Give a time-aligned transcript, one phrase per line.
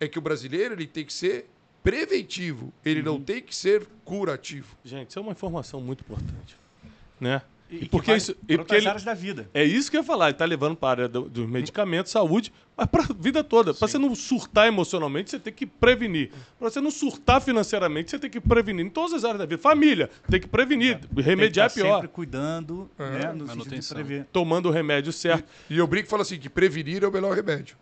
[0.00, 1.46] é que o brasileiro ele tem que ser
[1.82, 4.76] preventivo, ele não tem que ser curativo.
[4.84, 6.56] Gente, isso é uma informação muito importante.
[7.20, 7.42] Né?
[7.70, 8.34] E, E, que porque isso.
[8.34, 9.48] para E porque outras ele, áreas da vida.
[9.54, 10.28] é isso que eu ia falar.
[10.28, 13.72] Ele tá levando para a área do- dos medicamentos, saúde, mas para a vida toda.
[13.72, 16.32] Para você não surtar emocionalmente, você tem que prevenir.
[16.58, 18.84] Para você não surtar financeiramente, você tem que prevenir.
[18.84, 19.62] Em todas as áreas da vida.
[19.62, 20.98] Família, tem que prevenir.
[21.16, 21.94] Remediar é tem que tá pior.
[22.00, 24.26] sempre cuidando, né, no sentido de prever.
[24.32, 25.48] Tomando o remédio certo.
[25.70, 27.76] E eu brinco e falo assim, que prevenir é o melhor remédio.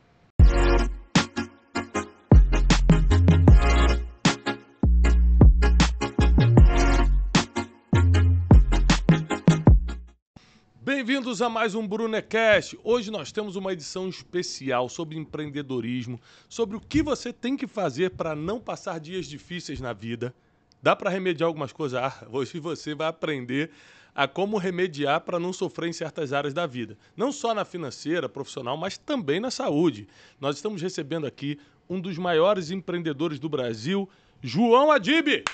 [10.99, 12.77] Bem-vindos a mais um Brunecast.
[12.83, 18.11] Hoje nós temos uma edição especial sobre empreendedorismo, sobre o que você tem que fazer
[18.11, 20.35] para não passar dias difíceis na vida.
[20.83, 22.03] Dá para remediar algumas coisas?
[22.03, 23.71] Ah, hoje você vai aprender
[24.13, 26.99] a como remediar para não sofrer em certas áreas da vida.
[27.17, 30.09] Não só na financeira, profissional, mas também na saúde.
[30.41, 34.11] Nós estamos recebendo aqui um dos maiores empreendedores do Brasil,
[34.43, 35.45] João Adib.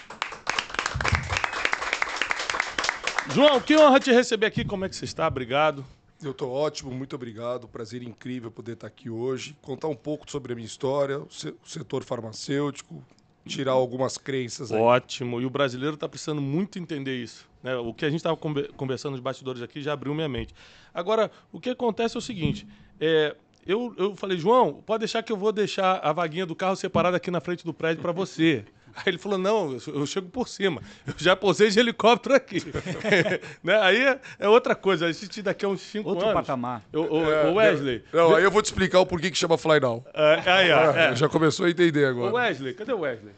[3.33, 4.64] João, que honra te receber aqui.
[4.64, 5.27] Como é que você está?
[5.27, 5.84] Obrigado.
[6.22, 7.66] Eu estou ótimo, muito obrigado.
[7.69, 9.56] Prazer incrível poder estar aqui hoje.
[9.62, 13.03] Contar um pouco sobre a minha história, o se- o setor farmacêutico,
[13.47, 14.81] tirar algumas crenças aí.
[14.81, 15.41] Ótimo.
[15.41, 17.47] E o brasileiro está precisando muito entender isso.
[17.62, 17.75] né?
[17.77, 18.36] O que a gente estava
[18.77, 20.55] conversando nos bastidores aqui já abriu minha mente.
[20.92, 22.66] Agora, o que acontece é o seguinte:
[23.00, 23.34] é,
[23.66, 27.16] eu, eu falei, João, pode deixar que eu vou deixar a vaguinha do carro separada
[27.16, 28.64] aqui na frente do prédio para você.
[28.97, 30.81] Aí ele falou: não, eu, chego por cima.
[31.06, 32.62] Eu já posei de helicóptero aqui.
[33.62, 33.81] né?
[33.81, 35.06] Aí é, é outra coisa.
[35.06, 36.41] A gente daqui a uns cinco Outro anos.
[36.41, 36.83] patamar.
[36.92, 38.05] Ô, ô, É, ô, Wesley.
[38.12, 40.05] Não, aí eu vou te explicar o porquê que chama Fly Now.
[40.15, 41.17] É, aí, ó, é.
[41.17, 42.33] Já começou a entender agora.
[42.33, 43.33] Wesley, cadê o Wesley?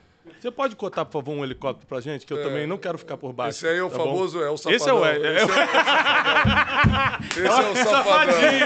[0.46, 2.24] Você pode cotar, por favor, um helicóptero pra gente?
[2.24, 3.58] Que eu também não quero ficar por baixo.
[3.58, 4.04] Esse aí é o tá bom?
[4.04, 4.76] famoso, é o safadão.
[4.76, 5.04] Esse é o.
[7.26, 8.38] Esse é, esse é o safadão.
[8.38, 8.60] É,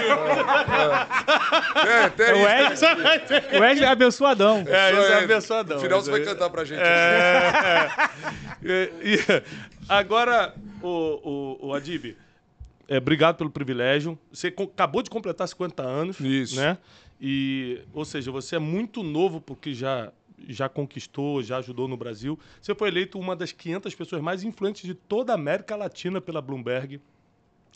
[1.87, 2.45] é, até O isso.
[2.85, 4.63] Wesley, o Wesley é abençoadão.
[4.67, 5.77] É, esse é abençoadão.
[5.77, 6.79] No final você vai cantar pra gente.
[8.63, 9.17] E- e-
[9.89, 12.15] agora, o, o, o Adib,
[12.87, 14.15] é, obrigado pelo privilégio.
[14.31, 16.19] Você acabou de completar 50 anos.
[16.19, 16.57] Isso.
[16.57, 16.77] Né?
[17.19, 20.11] E, ou seja, você é muito novo porque já,
[20.47, 22.39] já conquistou, já ajudou no Brasil.
[22.61, 26.41] Você foi eleito uma das 500 pessoas mais influentes de toda a América Latina pela
[26.41, 27.01] Bloomberg.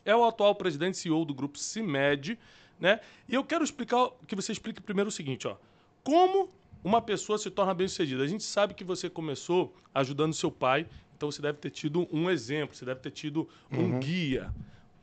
[0.03, 2.37] É o atual presidente e CEO do grupo CIMED,
[2.79, 2.99] né?
[3.27, 5.55] E eu quero explicar que você explique primeiro o seguinte, ó.
[6.03, 6.49] Como
[6.83, 8.23] uma pessoa se torna bem-sucedida?
[8.23, 10.85] A gente sabe que você começou ajudando seu pai,
[11.17, 14.53] então você deve ter tido um exemplo, você deve ter tido um guia.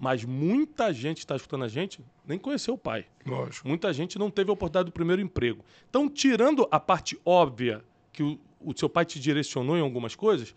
[0.02, 3.06] Mas muita gente que está escutando a gente nem conheceu o pai.
[3.24, 3.68] Lógico.
[3.68, 5.64] Muita gente não teve a oportunidade do primeiro emprego.
[5.88, 10.56] Então, tirando a parte óbvia que o, o seu pai te direcionou em algumas coisas,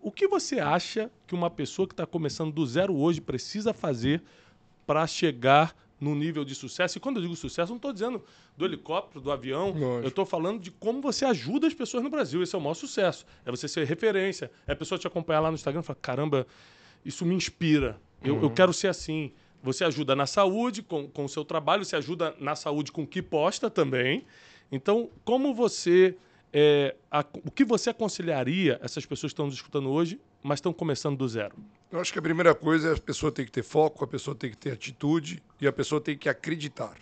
[0.00, 4.22] o que você acha que uma pessoa que está começando do zero hoje precisa fazer
[4.86, 6.96] para chegar no nível de sucesso?
[6.96, 8.24] E quando eu digo sucesso, não estou dizendo
[8.56, 9.66] do helicóptero, do avião.
[9.72, 10.04] Lógico.
[10.06, 12.42] Eu estou falando de como você ajuda as pessoas no Brasil.
[12.42, 13.26] Esse é o maior sucesso.
[13.44, 14.50] É você ser referência.
[14.66, 16.46] É a pessoa te acompanhar lá no Instagram e falar: caramba,
[17.04, 18.00] isso me inspira.
[18.22, 19.32] Eu, eu quero ser assim.
[19.62, 23.06] Você ajuda na saúde com, com o seu trabalho, você ajuda na saúde com o
[23.06, 24.24] que posta também.
[24.70, 26.16] Então, como você.
[26.52, 30.72] é, a- o que você aconselharia essas pessoas que estão nos escutando hoje, mas estão
[30.72, 31.54] começando do zero?
[31.92, 34.34] Eu acho que a primeira coisa é a pessoa tem que ter foco, a pessoa
[34.34, 36.94] tem que ter atitude e a pessoa tem que acreditar.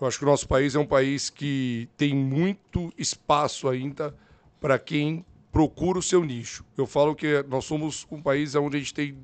[0.00, 4.14] Eu acho que o nosso país é um país que tem muito espaço ainda
[4.60, 6.64] para quem procura o seu nicho.
[6.76, 9.16] Eu falo que nós somos um país onde a gente tem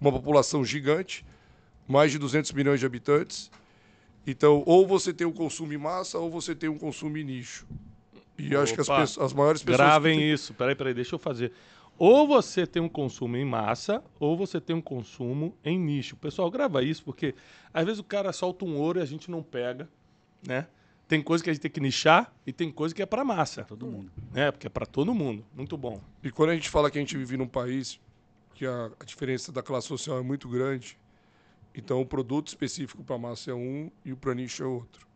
[0.00, 1.24] uma população gigante,
[1.86, 3.50] mais de 200 milhões de habitantes.
[4.26, 7.66] Então, ou você tem um consumo em massa ou você tem um consumo em nicho.
[8.38, 9.02] E eu acho que as, Opa.
[9.02, 9.78] as maiores pessoas...
[9.78, 10.52] Gravem isso.
[10.52, 11.52] Peraí, peraí, deixa eu fazer.
[11.98, 16.16] Ou você tem um consumo em massa, ou você tem um consumo em nicho.
[16.16, 17.34] Pessoal, grava isso, porque
[17.72, 19.88] às vezes o cara solta um ouro e a gente não pega,
[20.46, 20.66] né?
[21.08, 23.62] Tem coisa que a gente tem que nichar e tem coisa que é para massa.
[23.64, 24.10] Todo mundo.
[24.32, 24.50] Né?
[24.50, 25.46] Porque é para todo mundo.
[25.54, 26.00] Muito bom.
[26.22, 28.00] E quando a gente fala que a gente vive num país
[28.56, 30.98] que a, a diferença da classe social é muito grande,
[31.74, 35.06] então o produto específico para massa é um e o para nicho é outro.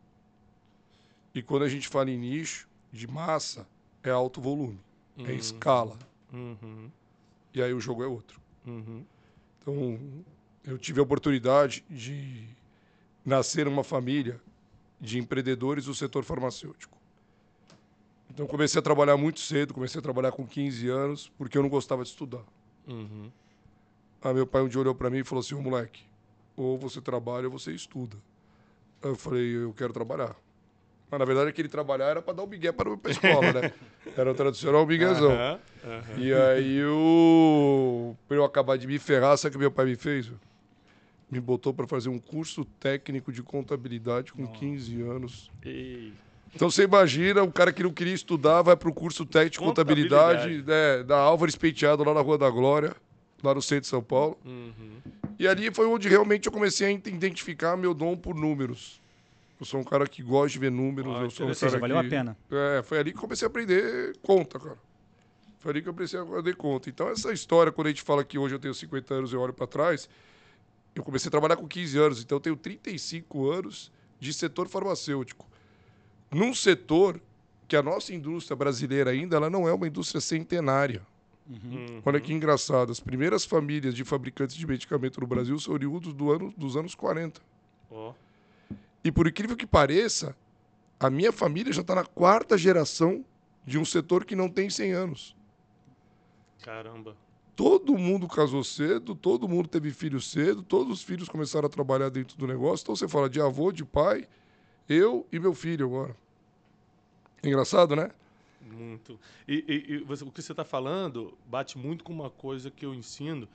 [1.34, 3.66] E quando a gente fala em nicho, de massa,
[4.02, 4.78] é alto volume,
[5.24, 5.98] é escala.
[6.30, 6.90] Uhum,
[7.54, 8.38] E aí o jogo é outro.
[8.66, 9.04] uhum.
[9.58, 9.98] Então,
[10.64, 12.46] eu tive a oportunidade de
[13.24, 14.40] nascer numa família
[15.00, 16.98] de empreendedores do setor farmacêutico.
[18.30, 21.68] Então, comecei a trabalhar muito cedo, comecei a trabalhar com 15 anos, porque eu não
[21.70, 22.44] gostava de estudar.
[22.86, 23.30] Uhum.
[24.22, 26.02] Aí meu pai um dia olhou para mim e falou assim, ô moleque,
[26.56, 28.16] ou você trabalha ou você estuda.
[29.02, 30.36] Aí eu falei, eu quero trabalhar.
[31.10, 33.70] Mas na verdade aquele trabalhar era para dar um migué para a escola, né?
[34.16, 35.32] Era o tradicional miguezão.
[35.32, 36.20] Aham, aham.
[36.20, 39.94] E aí eu, pra eu acabar de me ferrar, sabe o que meu pai me
[39.94, 40.30] fez?
[41.30, 45.48] Me botou para fazer um curso técnico de contabilidade com 15 anos.
[45.62, 46.12] Ei.
[46.54, 49.58] Então você imagina, o cara que não queria estudar vai para o curso técnico de
[49.68, 50.98] contabilidade, Contabilidade.
[50.98, 52.94] né, da Álvares Penteado, lá na Rua da Glória,
[53.42, 54.36] lá no centro de São Paulo.
[54.44, 54.96] Uhum.
[55.38, 59.00] E ali foi onde realmente eu comecei a identificar meu dom por números.
[59.60, 61.14] Eu sou um cara que gosta de ver números.
[61.16, 62.36] Ah, eu sou um Ou seja, cara valeu a que- pena.
[62.50, 64.76] É, foi ali que eu comecei a aprender conta, cara.
[65.60, 66.88] Foi ali que eu comecei a aprender conta.
[66.88, 69.40] Então, essa história, quando a gente fala que hoje eu tenho 50 anos e eu
[69.40, 70.08] olho para trás,
[70.94, 75.46] eu comecei a trabalhar com 15 anos, então eu tenho 35 anos de setor farmacêutico.
[76.30, 77.20] Num setor
[77.66, 81.02] que a nossa indústria brasileira ainda ela não é uma indústria centenária.
[81.48, 82.00] Uhum.
[82.04, 86.30] Olha que engraçado, as primeiras famílias de fabricantes de medicamento no Brasil são oriundos do
[86.30, 87.40] ano, dos anos 40.
[87.90, 88.12] Ó.
[89.02, 90.36] E por incrível que pareça,
[90.98, 93.24] a minha família já está na quarta geração
[93.64, 95.36] de um setor que não tem 100 anos.
[96.62, 97.16] Caramba.
[97.56, 102.08] Todo mundo casou cedo, todo mundo teve filho cedo, todos os filhos começaram a trabalhar
[102.08, 102.84] dentro do negócio.
[102.84, 104.26] Então você fala de avô, de pai,
[104.90, 106.16] eu e meu filho agora.
[107.42, 108.10] Engraçado, né?
[108.60, 109.18] Muito.
[109.48, 112.84] E, e- e você- o que você está falando bate muito com uma coisa que
[112.84, 113.48] eu ensino,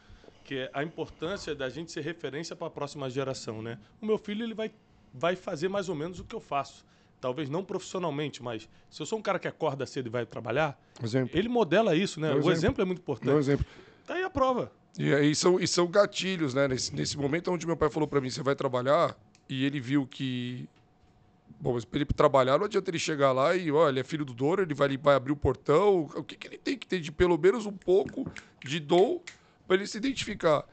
[0.43, 3.77] que é a importância da gente ser referência para a próxima geração, né?
[4.01, 4.71] O meu filho ele vai,
[5.13, 6.85] vai fazer mais ou menos o que eu faço.
[7.21, 10.79] Talvez não profissionalmente, mas se eu sou um cara que acorda cedo e vai trabalhar,
[11.03, 11.38] Exemplo.
[11.38, 12.29] ele modela isso, né?
[12.29, 12.51] Um o exemplo.
[12.51, 13.38] exemplo é muito importante.
[13.38, 13.65] exemplo.
[14.05, 14.71] Tá aí a prova.
[14.97, 16.67] E aí são, e são gatilhos, né?
[16.67, 19.17] Nesse, nesse momento onde meu pai falou para mim, você vai trabalhar,
[19.49, 20.67] e ele viu que.
[21.65, 24.23] Bom, mas pra ele trabalhar, não adianta ele chegar lá e, olha, ele é filho
[24.23, 26.07] do dono, ele vai, vai abrir o portão.
[26.15, 28.31] O que, que ele tem que ter de pelo menos um pouco
[28.63, 29.19] de dom
[29.65, 30.63] para ele se identificar?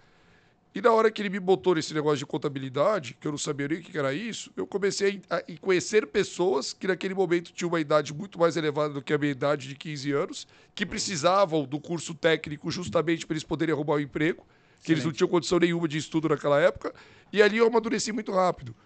[0.74, 3.68] E na hora que ele me botou nesse negócio de contabilidade, que eu não sabia
[3.68, 7.80] nem o que era isso, eu comecei a, conhecer pessoas que naquele momento tinham uma
[7.80, 11.80] idade muito mais elevada do que a minha idade de 15 anos, que precisavam do
[11.80, 14.46] curso técnico justamente para eles poderem arrumar um emprego,
[14.84, 16.94] que eles não tinham condição nenhuma de estudo naquela época.
[17.32, 18.76] E ali eu amadureci muito rápido.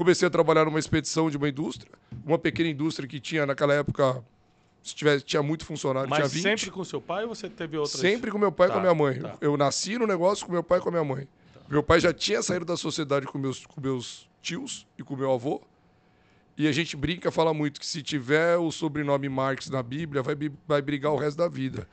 [0.00, 1.92] Comecei a trabalhar numa expedição de uma indústria,
[2.24, 4.24] uma pequena indústria que tinha naquela época,
[4.82, 6.42] se tivesse, tinha muito funcionário, tinha Mas 20.
[6.42, 8.00] sempre com seu pai ou você teve outras?
[8.00, 9.20] Sempre com meu pai e Tá, com a minha mãe.
[9.20, 9.36] tá.
[9.42, 11.28] Eu nasci no negócio com meu pai e com a minha mãe.
[11.68, 15.30] Meu pai já tinha saído da sociedade com meus, com meus tios e com meu
[15.32, 15.60] avô.
[16.56, 20.34] E a gente brinca, fala muito que se tiver o sobrenome Marx na Bíblia, vai,
[20.66, 21.86] vai brigar o resto da vida.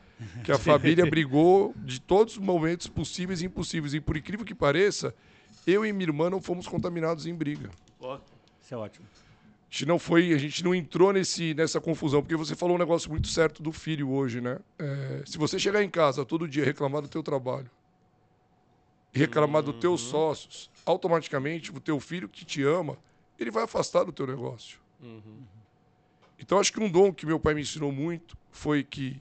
[0.45, 3.93] Que a família brigou de todos os momentos possíveis e impossíveis.
[3.93, 5.13] E por incrível que pareça,
[5.65, 7.69] eu e minha irmã não fomos contaminados em briga.
[7.99, 8.19] Ó,
[8.61, 9.05] Isso é ótimo.
[9.09, 12.79] A gente não foi, a gente não entrou nesse, nessa confusão, porque você falou um
[12.79, 14.59] negócio muito certo do filho hoje, né?
[14.79, 17.69] É, se você chegar em casa todo dia reclamar do teu trabalho
[19.17, 22.97] reclamar dos teus sócios, automaticamente o teu filho que te ama,
[23.39, 24.79] ele vai afastar do teu negócio.
[26.39, 29.19] Então acho que um dom que meu pai me ensinou muito foi que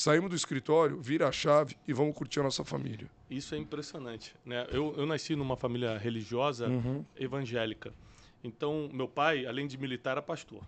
[0.00, 3.08] saímos do escritório, vira a chave e vamos curtir a nossa família.
[3.28, 4.34] Isso é impressionante.
[4.44, 4.66] Né?
[4.70, 6.66] Eu, eu nasci numa família religiosa
[7.16, 7.92] evangélica.
[8.42, 10.62] Então, meu pai, além de militar, era pastor.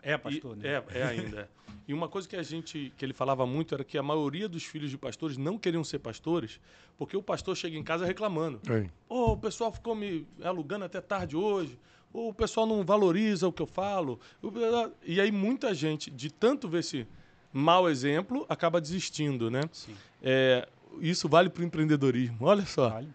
[0.00, 0.68] É, pastor, E- né?
[0.92, 1.50] É, é ainda.
[1.88, 4.62] e uma coisa que a gente, que ele falava muito era que a maioria dos
[4.62, 6.60] filhos de pastores não queriam ser pastores,
[6.96, 8.60] porque o pastor chega em casa reclamando.
[8.70, 8.88] É.
[9.08, 11.78] Ô, o pessoal ficou me alugando até tarde hoje.
[12.12, 14.20] Ou o pessoal não valoriza o que eu falo.
[15.02, 17.08] E aí muita gente, de tanto ver esse
[17.54, 19.60] mau exemplo, acaba desistindo, né?
[19.72, 19.94] Sim.
[20.22, 20.68] É,
[21.00, 22.36] isso vale para o empreendedorismo.
[22.40, 22.88] Olha só.
[22.90, 23.08] Vale.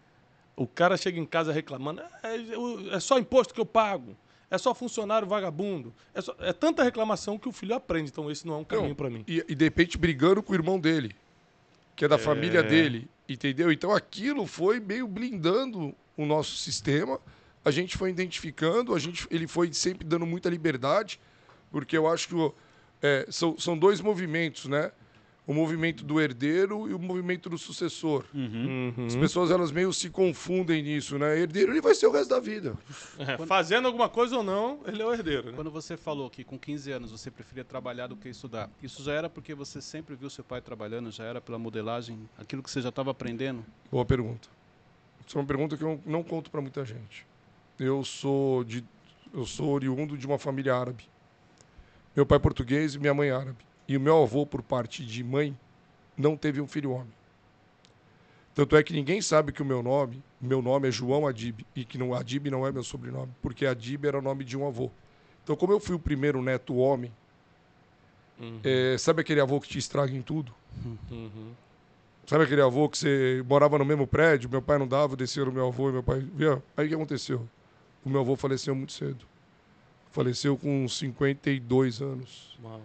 [0.56, 4.16] O cara chega em casa reclamando, é, é- é só imposto que eu pago,
[4.50, 5.94] é só funcionário vagabundo.
[6.14, 8.10] É, só- é tanta reclamação que o filho aprende.
[8.10, 9.24] Então esse não é um caminho para mim.
[9.28, 11.16] E, e de repente brigando com o irmão dele,
[11.96, 13.72] que é da família dele, entendeu?
[13.72, 17.20] Então aquilo foi meio blindando o nosso sistema.
[17.64, 21.20] A gente foi identificando, a gente, ele foi sempre dando muita liberdade,
[21.72, 22.54] porque eu acho que o-
[23.02, 24.92] é, são, são dois movimentos, né?
[25.48, 28.24] O movimento do herdeiro e o movimento do sucessor.
[28.36, 28.94] Uhum.
[29.08, 31.40] As pessoas elas meio se confundem nisso, né?
[31.40, 32.78] Herdeiro ele vai ser o resto da vida.
[33.18, 35.48] É, fazendo alguma coisa ou não, ele é o herdeiro.
[35.48, 35.54] Né?
[35.56, 39.14] Quando você falou que com 15 anos você preferia trabalhar do que estudar, isso já
[39.14, 42.80] era porque você sempre viu seu pai trabalhando, já era pela modelagem, aquilo que você
[42.80, 43.66] já estava aprendendo?
[43.92, 44.48] Boa pergunta.
[45.26, 47.26] Isso é uma pergunta que eu não conto para muita gente.
[47.80, 48.84] Eu sou de
[49.34, 51.04] eu sou oriundo de uma família árabe.
[52.16, 53.58] Meu pai é português e minha mãe é árabe.
[53.88, 55.58] E o meu avô, por parte de mãe,
[56.18, 57.14] não teve um filho homem.
[58.54, 61.86] Tanto é que ninguém sabe que o meu nome, meu nome é João Adib, e
[61.86, 64.92] que não, Adib não é meu sobrenome, porque Adib era o nome de um avô.
[65.44, 67.12] Então, como eu fui o primeiro neto homem,
[68.40, 68.60] Uhum.
[68.64, 70.54] é, sabe aquele avô que te estraga em tudo?
[71.12, 71.52] Uhum.
[72.26, 75.52] Sabe aquele avô que você morava no mesmo prédio, meu pai não dava, descia no
[75.52, 76.26] meu avô e meu pai?
[76.78, 77.48] Aí o que aconteceu?
[78.06, 79.26] O meu avô faleceu muito cedo.
[80.12, 82.58] Faleceu com 52 anos.
[82.64, 82.82] Uau.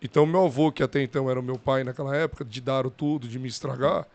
[0.00, 3.26] Então, meu avô, que até então era meu pai naquela época, de dar o tudo,
[3.28, 4.06] de me estragar,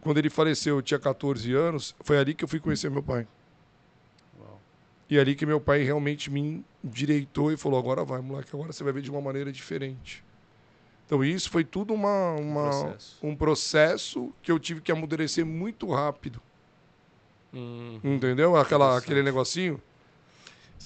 [0.00, 3.26] quando ele faleceu, eu tinha 14 anos, foi ali que eu fui conhecer meu pai.
[4.38, 4.60] Uau.
[5.10, 8.84] E ali que meu pai realmente me endireitou e falou: agora vai, moleque, agora você
[8.84, 10.24] vai ver de uma maneira diferente.
[11.06, 13.18] Então isso foi tudo uma, uma- Processo.
[13.22, 16.40] um processo que eu tive que amadurecer muito rápido.
[17.54, 18.00] Hum.
[18.02, 18.56] Entendeu?
[18.56, 19.80] Aquela, aquele negocinho.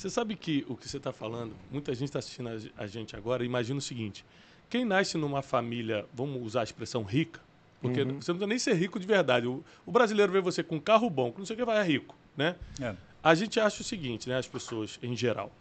[0.01, 3.45] Você sabe que o que você está falando, muita gente está assistindo a- gente agora,
[3.45, 4.25] imagina o seguinte:
[4.71, 7.39] quem nasce numa família, vamos usar a expressão rica,
[7.83, 8.07] porque Uhum.
[8.19, 9.47] você não precisa nem ser rico de verdade.
[9.47, 11.83] O, o brasileiro vê você com carro bom, que não sei o que vai é
[11.83, 12.57] rico, né?
[12.81, 12.97] É.
[13.23, 15.53] A gente acha o seguinte, né, as pessoas em geral.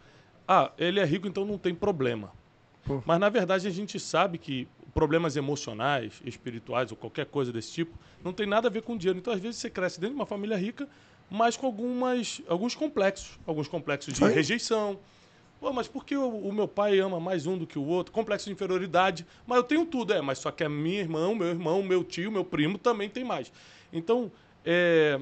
[0.48, 2.32] Ah, ele é rico, então não tem problema.
[2.86, 3.02] Pô.
[3.04, 7.94] Mas na verdade a gente sabe que problemas emocionais, espirituais ou qualquer coisa desse tipo
[8.24, 9.18] não tem nada a ver com dinheiro.
[9.18, 10.88] Então às vezes você cresce dentro de uma família rica,
[11.30, 14.28] mas com algumas alguns complexos, alguns complexos de Sim.
[14.32, 14.98] rejeição.
[15.60, 18.12] Pô, mas por que o, o meu pai ama mais um do que o outro?
[18.12, 19.26] Complexo de inferioridade.
[19.46, 20.20] Mas eu tenho tudo, é.
[20.22, 23.52] Mas só que a minha irmã, meu irmão, meu tio, meu primo também tem mais.
[23.92, 24.32] Então,
[24.64, 25.20] é,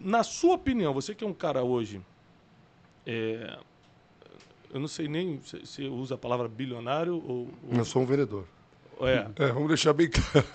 [0.00, 2.00] na sua opinião, você que é um cara hoje,
[3.06, 3.58] é,
[4.72, 8.06] eu não sei nem se, se usa a palavra bilionário ou, ou- Eu sou um
[8.06, 8.46] vereador.
[9.08, 10.46] É, É, vamos deixar bem claro.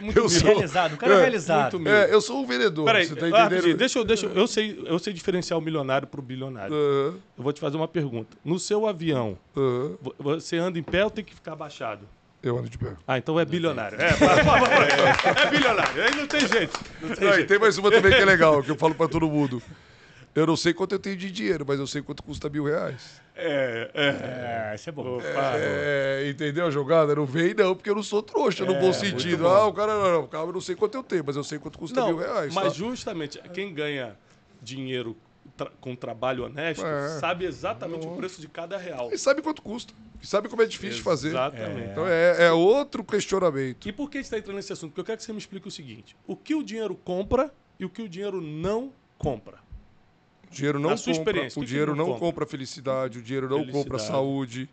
[0.00, 1.88] muito Eu sou- Realizado, o cara é, É, realizado.
[1.88, 2.84] É, eu sou um vereador.
[2.84, 3.76] Peraí, você tá ah, entendendo?
[3.76, 6.74] deixa eu, deixa eu, eu sei, eu sei diferenciar o milionário pro bilionário.
[6.74, 8.36] Aham, Eu vou te fazer uma pergunta.
[8.44, 9.36] No seu avião,
[10.18, 12.06] você anda em pé ou tem que ficar abaixado?
[12.42, 12.92] Eu ando de pé.
[13.08, 13.98] Ah, então é bilionário.
[13.98, 16.02] É, por favor, é bilionário.
[16.04, 16.78] Aí não tem jeito.
[17.00, 17.48] Não tem Não, jeito.
[17.48, 19.62] tem mais uma também que é legal, que eu falo pra todo mundo.
[20.34, 23.20] Eu não sei quanto eu tenho de dinheiro, mas eu sei quanto custa mil reais.
[23.36, 24.70] É, é.
[24.72, 25.18] É, isso é bom.
[25.18, 25.52] Opa.
[25.56, 27.14] É, entendeu a jogada?
[27.14, 29.46] Não vem não, porque eu não sou trouxa, no bom sentido.
[29.46, 31.58] Ah, o cara, não, não, calma, eu não sei quanto eu tenho, mas eu sei
[31.58, 32.52] quanto custa Não, mil reais.
[32.52, 32.70] mas tá?
[32.70, 34.16] justamente quem ganha
[34.60, 35.16] dinheiro
[35.56, 37.08] tra- com trabalho honesto É.
[37.20, 39.10] sabe exatamente o preço de cada real.
[39.12, 39.92] E sabe quanto custa.
[40.20, 41.28] E sabe como é difícil de fazer.
[41.28, 41.90] Exatamente.
[41.92, 43.88] Então é, é outro questionamento.
[43.88, 44.90] E por que a gente está entrando nesse assunto?
[44.90, 47.84] Porque eu quero que você me explique o seguinte: o que o dinheiro compra e
[47.84, 49.62] o que o dinheiro não compra.
[50.54, 52.20] O dinheiro não compra, experiência, o dinheiro não não compra?
[52.28, 54.06] compra felicidade, o dinheiro não compra Felicidade.
[54.06, 54.70] saúde.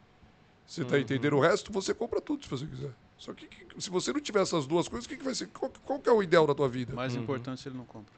[0.68, 0.88] Você Uhum.
[0.88, 1.38] tá entendendo?
[1.38, 2.92] O resto você compra tudo se você quiser.
[3.18, 5.48] Só que, que- se você não tiver essas duas coisas, o que, que vai ser?
[5.48, 6.94] Qual, qual que é o ideal da tua vida?
[6.94, 8.14] O mais importante ele não compra.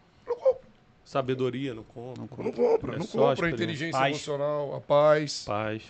[1.06, 2.22] Sabadoria não compra.
[2.22, 2.44] Não compra.
[2.46, 4.10] Não compra, É não compra a inteligência Paz.
[4.16, 5.44] emocional, a paz.
[5.46, 5.84] Paz.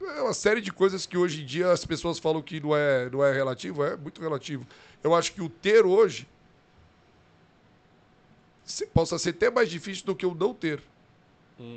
[0.00, 3.08] É uma série de coisas que hoje em dia as pessoas falam que não é,
[3.10, 4.66] não é relativo, é muito relativo.
[5.02, 6.26] Eu acho que o ter hoje
[8.94, 10.80] possa ser até mais difícil do que o não ter.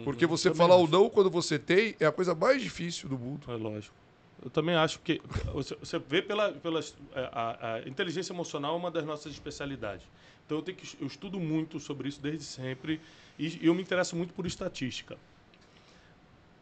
[0.04, 3.18] Porque você também falar o não quando você tem é a coisa mais difícil do
[3.18, 3.52] mundo.
[3.52, 3.96] É lógico.
[4.44, 5.22] Eu também acho que
[5.54, 10.06] você, vê pela, pelas é, a, a inteligência emocional é uma das nossas especialidades.
[10.46, 13.00] Então eu tenho que eu estudo muito sobre isso desde sempre
[13.40, 15.18] e eu me interesso muito por estatística.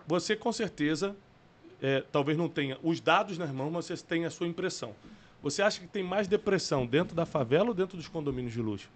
[0.07, 1.15] Você com certeza
[1.81, 4.95] é, talvez não tenha os dados nas mãos, mas você tem a sua impressão.
[5.41, 8.89] Você acha que tem mais depressão dentro da favela ou dentro dos condomínios de luxo?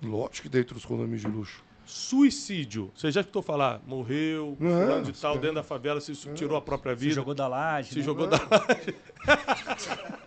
[0.00, 1.64] Lógico que dentro dos condomínios de luxo.
[1.90, 2.90] Suicídio.
[2.94, 3.80] Você já escutou falar?
[3.86, 7.14] Morreu, fulano de tal, dentro da favela, se tirou a própria Se vida.
[7.16, 7.90] jogou da laje.
[7.90, 8.04] Se né?
[8.04, 8.94] jogou da laje.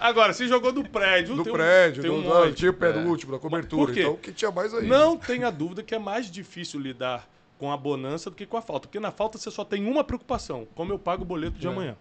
[0.00, 1.36] Agora, se jogou do prédio.
[1.36, 2.54] Do tem um- prédio, tem do, um do, monte.
[2.56, 3.04] tinha o pé do É.
[3.04, 3.86] último, da cobertura.
[3.86, 4.00] Por quê?
[4.00, 4.86] Então, que tinha mais aí?
[4.86, 8.62] Não tenha dúvida que é mais difícil lidar com a bonança do que com a
[8.62, 8.88] falta.
[8.88, 11.70] Porque na falta você só tem uma preocupação: como eu pago o boleto de É.
[11.70, 11.96] amanhã.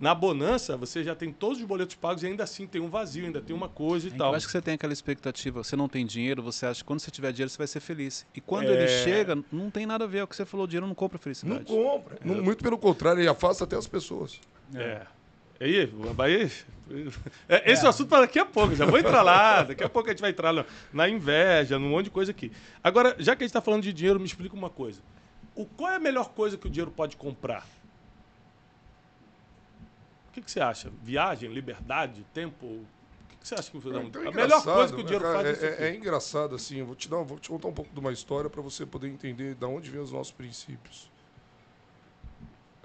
[0.00, 3.26] Na bonança, você já tem todos os boletos pagos e ainda assim tem um vazio,
[3.26, 4.34] ainda tem uma coisa e Eu tal.
[4.34, 7.10] acho que você tem aquela expectativa, você não tem dinheiro, você acha que quando você
[7.10, 8.26] tiver dinheiro você vai ser feliz.
[8.34, 8.72] E quando É.
[8.72, 11.18] ele chega, não tem nada a ver, é o que você falou, dinheiro não compra
[11.18, 11.64] Não felicidade.
[11.66, 12.18] compra.
[12.24, 14.40] Não- muito pelo contrário, ele afasta até as pessoas.
[14.74, 15.02] É.
[15.60, 16.50] Aí, aí,
[17.48, 18.74] é, esse é o assunto para daqui a pouco.
[18.74, 19.62] Já vou entrar lá.
[19.64, 22.50] Daqui a pouco a gente vai entrar na, na inveja, num monte de coisa aqui.
[22.82, 25.02] Agora, já que a gente está falando de dinheiro, me explica uma coisa.
[25.54, 27.66] O, qual é a melhor coisa que o dinheiro pode comprar?
[30.30, 30.88] O que, que você acha?
[31.02, 32.64] Viagem, liberdade, tempo?
[32.66, 32.86] O
[33.28, 35.24] que, que você acha que É, então é a melhor coisa que o né, dinheiro
[35.24, 35.42] cara?
[35.42, 36.82] faz é, é, é, é engraçado, assim.
[36.84, 39.54] Vou te, dar, vou te contar um pouco de uma história para você poder entender
[39.56, 41.10] de onde vem os nossos princípios.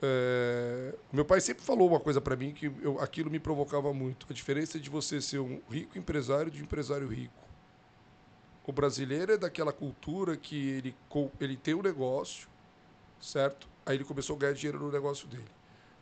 [0.02, 4.26] É, meu pai sempre falou uma coisa para mim que eu- aquilo me provocava muito.
[4.30, 7.44] A diferença de você ser um rico empresário de um empresário rico.
[8.66, 10.96] O brasileiro é daquela cultura que ele,
[11.40, 12.48] ele tem um negócio,
[13.22, 13.68] certo?
[13.86, 15.55] Aí ele começou a ganhar dinheiro no negócio dele.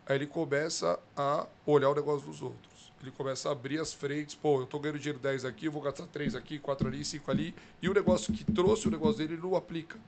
[0.05, 2.91] Aí ele começa a olhar o negócio dos outros.
[3.01, 4.35] Ele começa a abrir as frentes.
[4.35, 7.29] Pô, eu tô ganhando dinheiro 10 aqui, eu vou gastar 3 aqui, 4 ali, 5
[7.29, 7.53] ali.
[7.81, 9.99] E o negócio que trouxe o negócio dele, ele não aplica.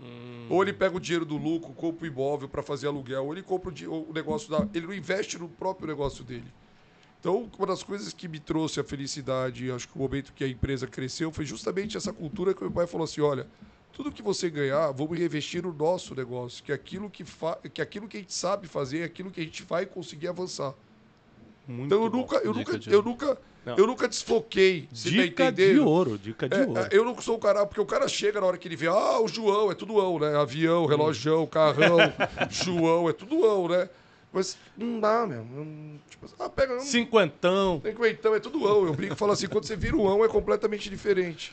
[0.00, 0.46] Hum.
[0.48, 3.42] Ou ele pega o dinheiro do lucro, compra o imóvel para fazer aluguel, ou ele
[3.42, 4.66] compra o, o negócio da.
[4.74, 6.52] Ele não investe no próprio negócio dele.
[7.20, 10.48] Então, uma das coisas que me trouxe a felicidade, acho que o momento que a
[10.48, 13.46] empresa cresceu, foi justamente essa cultura que meu pai falou assim: olha,
[13.92, 17.58] tudo que você ganhar, vamos reinvestir no nosso negócio, que aquilo que, fa...
[17.72, 20.74] que aquilo que a gente sabe fazer, é aquilo que a gente vai conseguir avançar.
[21.66, 22.18] Muito Então eu bom.
[22.18, 23.76] nunca, eu Dica nunca, de eu nunca, Não.
[23.76, 24.82] eu nunca desfoquei.
[24.82, 26.80] Tá Dica de ouro, dica de É, ouro.
[26.80, 28.86] é, eu não sou o cara, porque o cara chega na hora que ele vê,
[28.88, 30.36] ah, o João, é tudo ão, né?
[30.36, 31.98] Avião, relógio, carrão,
[32.50, 33.88] João, é tudo ão, né?
[34.32, 35.44] Mas não dá, meu.
[36.08, 36.74] Tipo, ah, pega.
[36.74, 37.80] Não, Cinquentão.
[37.80, 38.86] tem que então, é tudo ão.
[38.86, 41.52] Eu brinco e falo assim, quando você vira o ão é completamente diferente.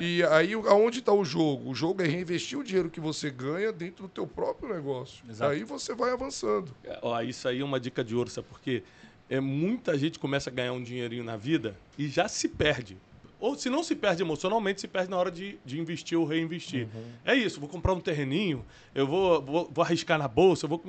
[0.00, 1.70] E aí, aonde está o jogo?
[1.70, 5.22] O jogo é reinvestir o dinheiro que você ganha dentro do teu próprio negócio.
[5.28, 5.52] Exato.
[5.52, 6.74] Aí você vai avançando.
[6.84, 8.82] É, Ó, isso aí é uma dica de ouro, sabe por quê?
[9.28, 12.96] É, muita gente começa a ganhar um dinheirinho na vida e já se perde.
[13.38, 16.88] Ou se não se perde emocionalmente, se perde na hora de, de investir ou reinvestir.
[17.24, 18.64] É isso, vou comprar um terreninho,
[18.94, 20.82] eu vou, vou, vou arriscar na bolsa, eu vou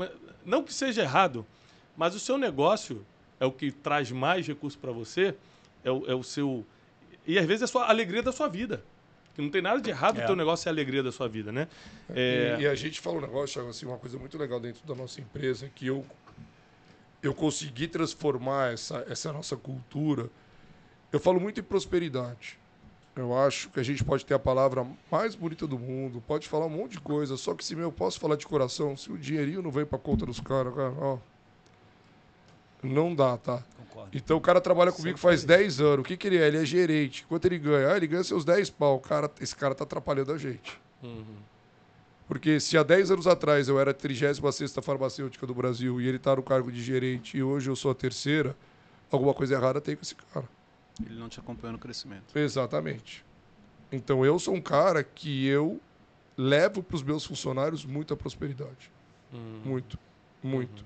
[0.46, 1.46] Não que seja errado,
[1.98, 3.06] mas o seu negócio
[3.40, 5.36] é o que traz mais recursos para você,
[5.84, 6.66] é o, é o seu.
[7.28, 8.84] E às vezes é a sua alegria da sua vida.
[9.36, 10.26] Que não tem nada de errado, o É.
[10.26, 11.68] teu negócio é a alegria da sua vida, né?
[12.10, 14.88] É, E, e a gente fala um negócio, Thiago, assim, uma coisa muito legal dentro
[14.88, 16.04] da nossa empresa, que eu,
[17.22, 20.30] eu consegui transformar essa, essa nossa cultura.
[21.12, 22.58] Eu falo muito em prosperidade.
[23.16, 26.68] Eu acho que a gente pode ter a palavra mais bonita do mundo, pode falar
[26.68, 29.18] um monte de coisa, só que se meu, eu posso falar de coração, se o
[29.18, 31.18] dinheirinho não vem pra conta dos caras, cara, ó.
[32.88, 33.64] Não dá, tá?
[33.78, 34.10] Concordo.
[34.18, 36.00] Então o cara trabalha comigo faz 10 anos.
[36.00, 36.48] O que, que ele é?
[36.48, 37.26] Ele é gerente.
[37.28, 37.94] Quanto ele ganha?
[37.94, 39.00] Ah, ele ganha seus 10 pau.
[39.00, 40.80] Cara, esse cara tá atrapalhando a gente.
[41.04, 41.38] uhum.
[42.28, 46.20] Porque se há 10 anos atrás eu era a 36 farmacêutica do Brasil e ele
[46.20, 48.54] tá no cargo de gerente e hoje eu sou a terceira,
[49.10, 50.46] alguma coisa errada tem com esse cara.
[51.06, 52.38] Ele não te acompanhou no crescimento.
[52.38, 53.24] Exatamente.
[53.92, 55.80] Então eu sou um cara que eu
[56.36, 58.92] levo para os meus funcionários muita prosperidade.
[59.32, 59.62] Uhum.
[59.64, 59.98] Muito.
[60.44, 60.86] Muito.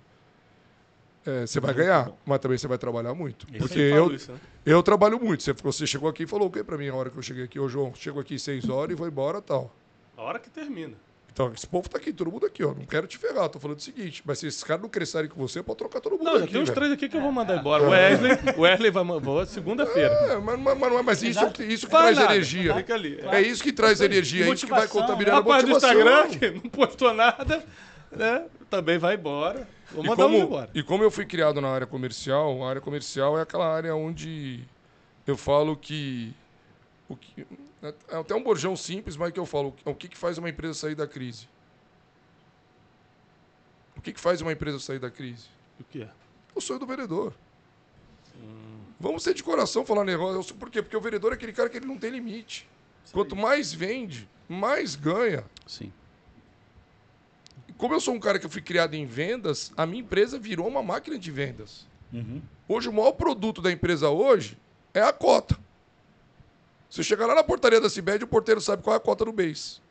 [1.26, 3.46] É, você vai ganhar, mas também você vai trabalhar muito.
[3.52, 3.60] Isso.
[3.60, 4.40] Porque eu, isso, né?
[4.66, 5.44] eu trabalho muito.
[5.44, 7.44] Você, você chegou aqui e falou o que para mim a hora que eu cheguei
[7.44, 7.60] aqui?
[7.60, 9.72] Ô, João, chego aqui seis horas e vou embora tal.
[10.18, 10.94] A hora que termina.
[11.34, 12.74] Então, esse povo tá aqui, todo mundo aqui, ó.
[12.74, 14.22] Não quero te ferrar, tô falando o seguinte.
[14.26, 16.52] Mas se esses caras não crescerem com você, pode trocar todo mundo Não, já aqui,
[16.54, 16.76] tem uns velho.
[16.76, 17.84] três aqui que eu vou mandar embora.
[17.84, 20.14] O Wesley, o Wesley vai mandar segunda-feira.
[20.14, 22.76] É, mas, mas, mas não é mais isso, isso que traz nada, energia.
[22.76, 23.20] Fica ali.
[23.32, 26.00] É isso que traz energia, é isso que vai Motivação, contaminar a Rapaz do motivação.
[26.02, 27.64] Instagram, que não postou nada,
[28.12, 28.44] né?
[28.70, 29.66] Também vai embora.
[29.94, 30.70] Vou E mandar como, embora.
[30.74, 34.64] e como eu fui criado na área comercial, a área comercial é aquela área onde
[35.28, 36.34] eu falo que.
[37.10, 37.46] O que
[37.84, 39.76] é até um borjão simples, mas que eu falo.
[39.84, 41.48] O que, que faz uma empresa sair da crise?
[43.98, 45.48] O que, que faz uma empresa sair da crise?
[45.80, 46.10] O que é?
[46.56, 47.34] O sonho do vendedor.
[49.00, 50.56] Vamos ser de coração falar negócio.
[50.56, 50.82] Por quê?
[50.82, 52.68] Porque o vendedor é aquele cara que ele não tem limite.
[53.12, 55.44] Quanto mais vende, mais ganha.
[55.68, 55.92] Sim.
[57.82, 60.68] Como eu sou um cara que eu fui criado em vendas, a minha empresa virou
[60.68, 61.88] uma máquina de vendas.
[62.14, 62.40] Uhum.
[62.68, 64.56] Hoje, o maior produto da empresa hoje
[64.94, 65.58] é a cota.
[66.88, 69.34] Você chega lá na portaria da Cibed, o porteiro sabe qual é a cota do
[69.34, 69.82] mês.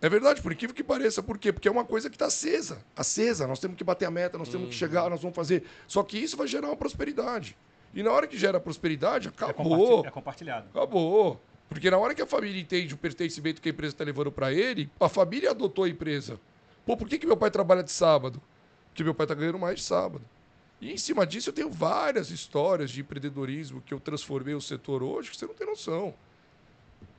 [0.00, 1.24] É verdade, por incrível que pareça.
[1.24, 1.52] Por quê?
[1.52, 2.78] Porque é uma coisa que está acesa.
[2.94, 3.48] Acesa.
[3.48, 5.64] Nós temos que bater a meta, nós temos que chegar, nós vamos fazer.
[5.88, 7.56] Só que isso vai gerar uma prosperidade.
[7.92, 10.06] E na hora que gera prosperidade, É, acabou.
[10.06, 10.68] é compartilhado.
[10.72, 11.40] Acabou.
[11.68, 14.52] Porque na hora que a família entende o pertencimento que a empresa está levando para
[14.52, 16.38] ele, a família adotou a empresa.
[16.86, 18.40] Pô, por que, que meu pai trabalha de sábado?
[18.88, 20.24] Porque meu pai está ganhando mais de sábado.
[20.80, 25.02] E em cima disso eu tenho várias histórias de empreendedorismo que eu transformei o setor
[25.02, 26.14] hoje que você não tem noção.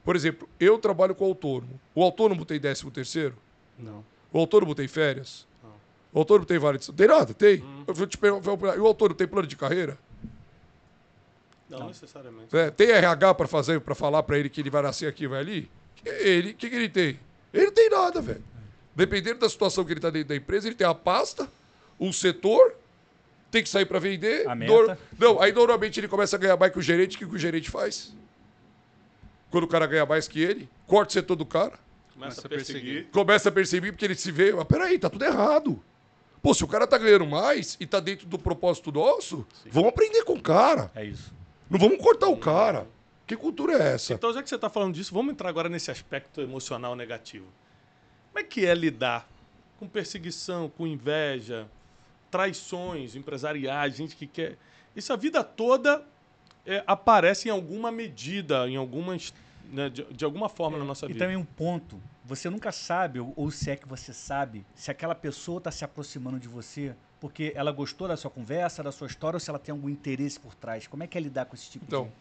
[0.03, 1.79] Por exemplo, eu trabalho com autônomo.
[1.93, 3.36] O autônomo tem 13 terceiro?
[3.77, 4.05] Não.
[4.31, 5.47] O autônomo tem férias?
[6.13, 6.93] O autônomo tem vale de...
[6.93, 7.34] Tem nada?
[7.34, 7.63] Tem.
[7.86, 9.97] Eu vou te perguntar, e o autônomo tem plano de carreira?
[11.69, 12.56] Não, necessariamente.
[12.56, 15.28] É, tem RH para fazer, para falar para ele que ele vai nascer aqui e
[15.28, 15.71] vai ali?
[15.95, 17.19] Que- Ele, o que, que ele tem?
[17.54, 18.43] Ele não tem nada, velho.
[18.95, 21.49] Dependendo da situação que ele está dentro da empresa, ele tem a pasta,
[21.99, 22.75] um setor,
[23.51, 24.47] tem que sair para vender.
[24.47, 24.97] A meta.
[25.17, 27.15] Não, aí normalmente ele começa a ganhar mais que o gerente.
[27.15, 28.13] O que, que o gerente faz?
[29.49, 31.73] Quando o cara ganha mais que ele, corta o setor do cara,
[32.13, 33.08] Começa a Começa a perseguir.
[33.12, 35.82] começa a perceber porque ele se vê, mas peraí, tá tudo errado.
[36.41, 40.23] Pô, se o cara tá ganhando mais e tá dentro do propósito nosso, vamos aprender
[40.23, 40.89] com o cara.
[40.95, 41.34] É isso.
[41.69, 42.88] Não vamos cortar o cara.
[43.28, 44.13] Que cultura é essa?
[44.13, 47.47] Então, já que você está falando disso, vamos entrar agora nesse aspecto emocional negativo.
[48.32, 49.28] Como é que é lidar
[49.80, 51.67] com perseguição, com inveja,
[52.30, 54.58] traições empresariais, gente que quer.
[54.95, 56.06] Isso a vida toda
[56.65, 59.34] é, aparece em alguma medida, em algumas.
[59.71, 61.19] né, de, de alguma forma na nossa E vida.
[61.19, 65.15] também um ponto, você nunca sabe, ou, ou se é que você sabe, se aquela
[65.15, 69.35] pessoa está se aproximando de você porque ela gostou da sua conversa, da sua história,
[69.35, 70.85] ou se ela tem algum interesse por trás.
[70.85, 72.11] Como é que é lidar com esse tipo Então,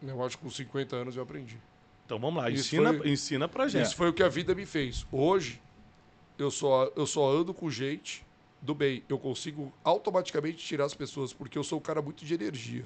[0.00, 1.58] eu acho que com 50 anos eu aprendi.
[2.06, 3.86] Então vamos lá, Isso ensina, foi- ensina pra gente.
[3.86, 5.04] Isso foi o que a vida me fez.
[5.10, 5.60] Hoje,
[6.38, 8.24] eu só, eu só ando com gente
[8.60, 9.02] do bem.
[9.08, 12.84] Eu consigo automaticamente tirar as pessoas, porque eu sou um cara muito de energia.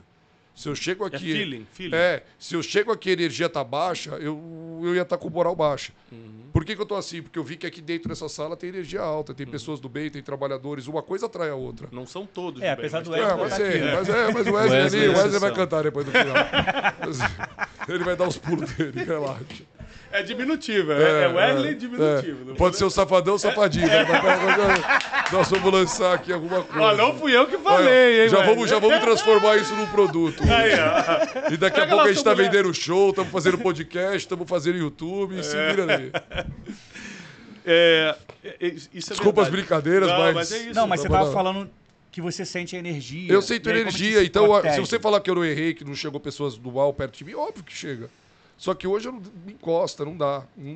[0.56, 1.18] Se eu chego É aqui.
[1.32, 1.94] feeling, feeling.
[1.94, 5.28] É, se eu chego aqui e a energia tá baixa, eu, eu ia estar com
[5.28, 5.92] moral baixa.
[6.10, 6.48] Uhum.
[6.50, 7.20] Por que, que eu tô assim?
[7.20, 9.36] Porque eu vi que aqui dentro dessa sala tem energia alta, Uhum.
[9.36, 10.86] tem pessoas do bem, tem trabalhadores.
[10.86, 11.88] Uma coisa atrai a outra.
[11.92, 12.62] Não são todos.
[12.62, 13.94] É, apesar do tem- É, Wesley mas, tá aqui, né?
[13.94, 16.36] mas, é, mas o Wesley, Wesley ali, é o Wesley vai cantar depois do final.
[17.88, 19.62] Ele vai dar os pulos dele, relaxa.
[20.16, 22.42] É diminutivo, é, é Wesley diminutivo.
[22.42, 22.44] É.
[22.46, 23.86] não Pode ser o safadão, safadinho.
[23.86, 24.02] né?
[24.08, 26.80] Mas Nós vamos lançar aqui alguma coisa.
[26.80, 28.54] Ó, não fui eu que Olha, falei, hein, já, Wesley?
[28.54, 30.42] vamos, já vamos transformar isso num produto.
[30.44, 31.52] Aí, ó.
[31.52, 32.50] E daqui a Pega pouco lá a gente tá mulher.
[32.50, 36.12] vendendo show, estamos fazendo podcast, estamos fazendo YouTube, se vira ali.
[37.66, 39.50] É, é, é, isso é Desculpa as verdade.
[39.50, 40.34] brincadeiras, Não, mas...
[40.34, 40.74] mas é isso.
[40.74, 41.32] Não, mas você tava bom.
[41.32, 41.70] falando
[42.10, 43.30] que você sente a energia.
[43.30, 46.18] Eu sinto energia, se então se você falar que eu não errei, que não chegou
[46.18, 48.08] pessoas do mal perto de mim, óbvio que chega.
[48.58, 50.72] Só que hoje eu não me encosta, não dá, não,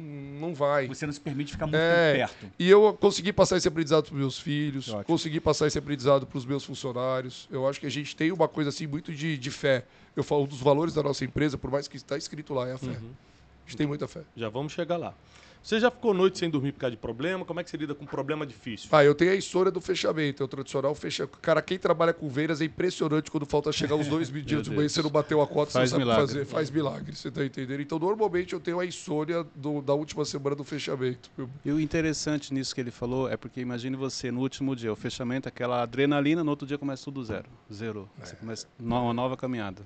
[0.49, 0.87] não vai.
[0.87, 2.53] Você não se permite ficar muito É, perto.
[2.59, 5.05] e eu consegui passar esse aprendizado para meus filhos, Ótimo.
[5.05, 7.49] consegui passar esse aprendizado para os meus funcionários.
[7.51, 9.85] Eu acho que a gente tem uma coisa assim muito de, de fé.
[10.15, 12.79] Eu falo dos valores da nossa empresa, por mais que está escrito lá, é a
[12.79, 12.91] fé.
[12.91, 14.23] A gente tem muita fé.
[14.37, 15.15] Já vamos chegar lá.
[15.63, 17.45] Você já ficou noite sem dormir por causa de problema?
[17.45, 18.89] Como é que você lida com problema difícil?
[18.91, 21.39] Ah, eu tenho a história do fechamento, é o tradicional fechamento.
[21.39, 24.87] Cara, quem trabalha com vendas é impressionante quando falta chegar os dois dias de manhã
[24.87, 26.45] e você não bateu a cota, Faz você não sabe o que milagre.
[26.45, 26.45] fazer.
[26.47, 27.81] Faz milagre, você tá entendendo?
[27.83, 31.31] Então, normalmente, eu tenho a insônia do- da última semana do fechamento.
[31.65, 34.97] E o interessante nisso que ele falou é porque imagine você no último dia, o
[34.97, 37.47] fechamento, aquela adrenalina, no outro dia começa tudo zero.
[37.73, 38.09] Zero.
[38.19, 39.83] Você começa uma nova caminhada.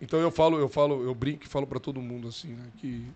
[0.00, 2.64] Então eu falo, eu falo, eu brinco e falo para todo mundo assim, né?
[2.76, 3.06] Que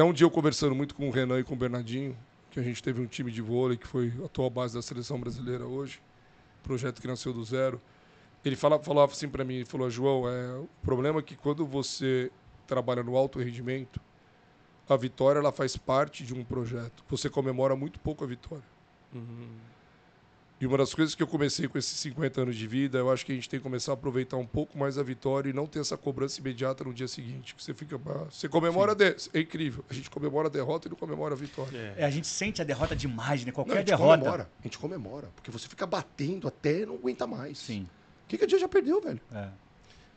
[0.00, 2.16] até um dia eu conversando muito com o Renan e com o Bernardinho,
[2.50, 5.20] que a gente teve um time de vôlei que foi a atual base da seleção
[5.20, 6.00] brasileira hoje,
[6.62, 7.78] projeto que nasceu do zero.
[8.42, 11.66] Ele fala, falava assim para mim, ele falou, João, é, o problema é que quando
[11.66, 12.32] você
[12.66, 14.00] trabalha no alto rendimento,
[14.88, 17.04] a vitória ela faz parte de um projeto.
[17.10, 18.64] Você comemora muito pouco a vitória.
[20.60, 23.24] E uma das coisas que eu comecei com esses 50 anos de vida, eu acho
[23.24, 25.66] que a gente tem que começar a aproveitar um pouco mais a vitória e não
[25.66, 27.54] ter essa cobrança imediata no dia seguinte.
[27.54, 27.96] Que você fica.
[28.30, 28.92] Você comemora.
[28.92, 29.16] a De...
[29.32, 29.82] É incrível.
[29.88, 31.94] A gente comemora a derrota e não comemora a vitória.
[31.96, 33.46] É, a gente sente a derrota demais, né?
[33.46, 34.18] Não, Qualquer a gente derrota.
[34.18, 34.50] comemora.
[34.60, 35.28] A gente comemora.
[35.34, 37.56] Porque você fica batendo até não aguenta mais.
[37.56, 37.88] Sim.
[38.24, 39.20] O que, que a dia já perdeu, velho?
[39.32, 39.48] É.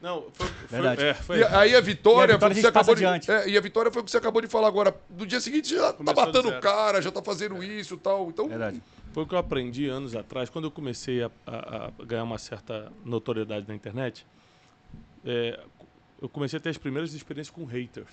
[0.04, 0.48] Não, foi.
[0.48, 1.02] foi Verdade.
[1.02, 3.06] é, foi E aí a vitória, E a vitória foi o que você acabou de.
[3.32, 4.94] É, e a vitória foi o que você acabou de falar agora.
[5.10, 7.98] No dia seguinte já Começou tá do matando o cara, já tá fazendo isso e
[7.98, 8.28] tal.
[8.28, 8.84] Então, Verdade.
[9.14, 12.38] Foi o que eu aprendi anos atrás, quando eu comecei a, a- a ganhar uma
[12.38, 14.26] certa notoriedade na internet.
[15.26, 15.58] é,
[16.22, 18.12] eu comecei a ter as primeiras experiências com haters.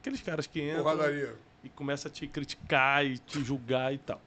[0.00, 1.34] Aqueles caras que entram porradaria.
[1.64, 4.20] e começam a te criticar e te julgar e tal.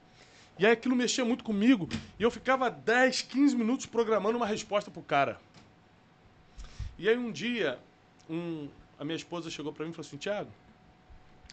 [0.58, 1.88] E aí aquilo mexia muito comigo
[2.20, 5.40] e eu ficava 10, 15 minutos programando uma resposta pro cara.
[7.04, 7.78] E aí um dia,
[8.30, 10.50] um- a minha esposa chegou para mim e falou assim, Tiago,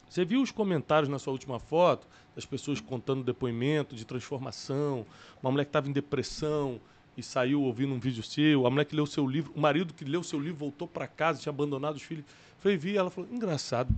[0.08, 5.04] você viu os comentários na sua última foto das pessoas contando depoimento de transformação,
[5.42, 6.80] uma mulher que estava em depressão
[7.16, 10.04] e saiu ouvindo um vídeo seu, a mulher que leu seu livro, o marido que
[10.04, 12.24] leu seu livro voltou para casa, tinha abandonado os filhos.
[12.60, 13.92] Falei, vi, ela falou, engraçado.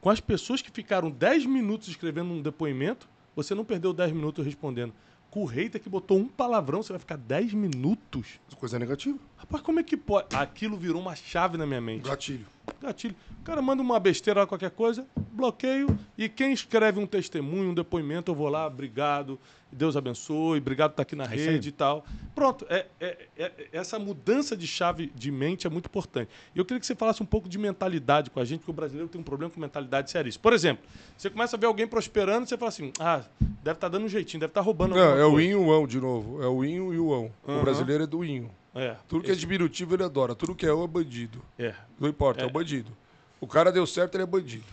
[0.00, 4.46] Com as pessoas que ficaram 10 minutos escrevendo um depoimento, você não perdeu 10 minutos
[4.46, 4.94] respondendo.
[5.30, 8.40] Hater que botou um palavrão, você vai ficar 10 minutos?
[8.58, 9.18] Coisa negativa.
[9.40, 10.28] Rapaz, como é que pode?
[10.36, 12.06] Aquilo virou uma chave na minha mente.
[12.06, 12.46] Gatilho.
[12.80, 13.16] Gatilho.
[13.40, 15.98] O cara manda uma besteira lá, qualquer coisa, bloqueio.
[16.16, 19.40] E quem escreve um testemunho, um depoimento, eu vou lá, obrigado,
[19.72, 22.04] Deus abençoe, obrigado por estar aqui na É rede e tal.
[22.34, 26.28] Pronto, é, é- é- essa mudança de chave de mente é muito importante.
[26.54, 28.74] E eu queria que você falasse um pouco de mentalidade com a gente, porque o
[28.74, 30.42] brasileiro tem um problema com mentalidade seríssima.
[30.42, 30.84] Por exemplo,
[31.16, 33.22] você começa a ver alguém prosperando, você fala assim, ah,
[33.64, 35.46] deve estar dando um jeitinho, deve estar roubando Não, é o coisa.
[35.46, 36.42] in e o ão de novo.
[36.42, 37.32] É o inho e o ão.
[37.46, 37.62] O Aham.
[37.62, 38.50] brasileiro é do inho.
[38.74, 40.34] É, Tudo que é diminutivo ele adora.
[40.34, 41.42] Tudo que é ão é bandido.
[41.58, 41.74] é.
[41.98, 42.46] Não importa, é, É.
[42.46, 42.96] um bandido.
[43.40, 44.64] O cara deu certo, ele é bandido.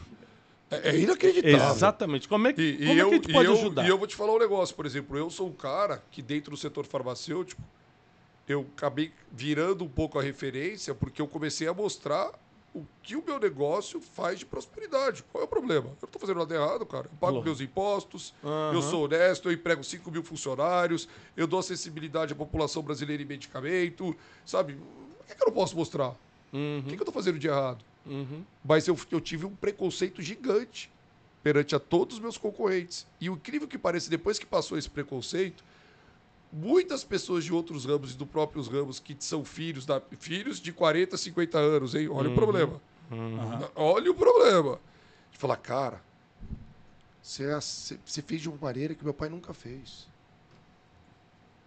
[0.69, 1.71] É, é inacreditável.
[1.75, 2.27] Exatamente.
[2.27, 3.85] Como é que, E, e como é eu, que a gente e pode eu- ajudar?
[3.85, 6.51] e eu vou te falar um negócio, por exemplo, eu sou um cara que dentro
[6.51, 7.61] do setor farmacêutico,
[8.47, 12.31] eu acabei virando um pouco a referência porque eu comecei a mostrar
[12.77, 15.23] o que o meu negócio faz de prosperidade.
[15.31, 15.85] Qual é o problema?
[15.87, 17.05] Eu não estou fazendo nada errado, cara.
[17.11, 17.45] Eu pago Lógico.
[17.45, 18.73] meus impostos, Aham.
[18.73, 23.25] eu sou honesto, eu emprego 5 mil funcionários, eu dou acessibilidade à população brasileira em
[23.25, 24.73] medicamento, sabe?
[25.19, 26.15] O que, que eu não posso mostrar?
[26.53, 27.83] Uhum, O que, que eu estou fazendo de errado?
[28.05, 28.43] uhum.
[28.63, 30.89] Mas eu, eu tive um preconceito gigante
[31.43, 33.05] perante a todos os meus concorrentes.
[33.19, 35.63] E o incrível que pareça, depois que passou esse preconceito,
[36.51, 40.71] muitas pessoas de outros ramos e do próprios ramos que são filhos, da, filhos de
[40.71, 42.07] 40, 50 anos, hein?
[42.09, 42.81] Olha o problema.
[43.75, 44.79] Olha o problema.
[45.31, 46.01] De falar, cara,
[47.21, 50.07] você, é- você você fez de uma maneira que meu pai nunca fez.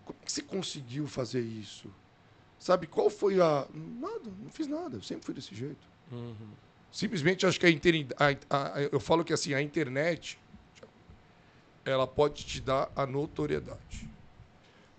[0.04, 1.90] Como que você conseguiu fazer isso?
[2.58, 3.66] Sabe, qual foi a.
[3.72, 5.88] Nada, não fiz nada, eu sempre fui desse jeito.
[6.92, 10.38] Simplesmente acho que a, interi- a- a- eu falo que assim, a internet
[11.84, 14.08] ela pode te dar a notoriedade.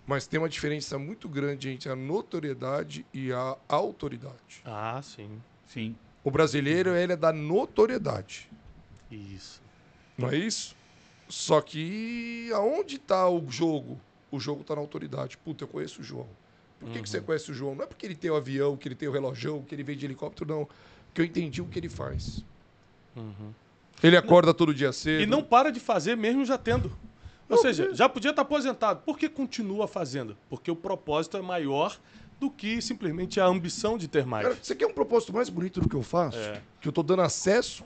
[0.06, 4.62] Mas tem uma diferença muito grande entre a notoriedade e a autoridade.
[4.64, 5.40] Ah, sim.
[5.66, 5.96] Sim.
[6.24, 8.48] O brasileiro, ele é da notoriedade.
[9.10, 9.62] Isso.
[10.16, 10.76] Não é isso?
[11.28, 14.00] Só que aonde está o jogo?
[14.30, 15.36] O jogo está na autoridade.
[15.38, 16.28] Puta, eu conheço o João.
[16.78, 17.74] Por que, que você conhece o João?
[17.74, 19.96] Não é porque ele tem o avião, que ele tem o relojão, que ele vem
[19.96, 20.68] de helicóptero, não.
[21.06, 22.44] Porque eu entendi o que ele faz.
[24.02, 25.22] Ele acorda todo dia cedo.
[25.22, 26.90] E não para de fazer mesmo já tendo.
[27.52, 29.02] Ou seja, já podia estar aposentado.
[29.04, 30.36] Por que continua fazendo?
[30.48, 31.96] Porque o propósito é maior
[32.40, 34.44] do que simplesmente a ambição de ter mais.
[34.46, 36.38] Cara, você quer um propósito mais bonito do que eu faço?
[36.38, 36.60] É.
[36.80, 37.84] Que eu estou dando acesso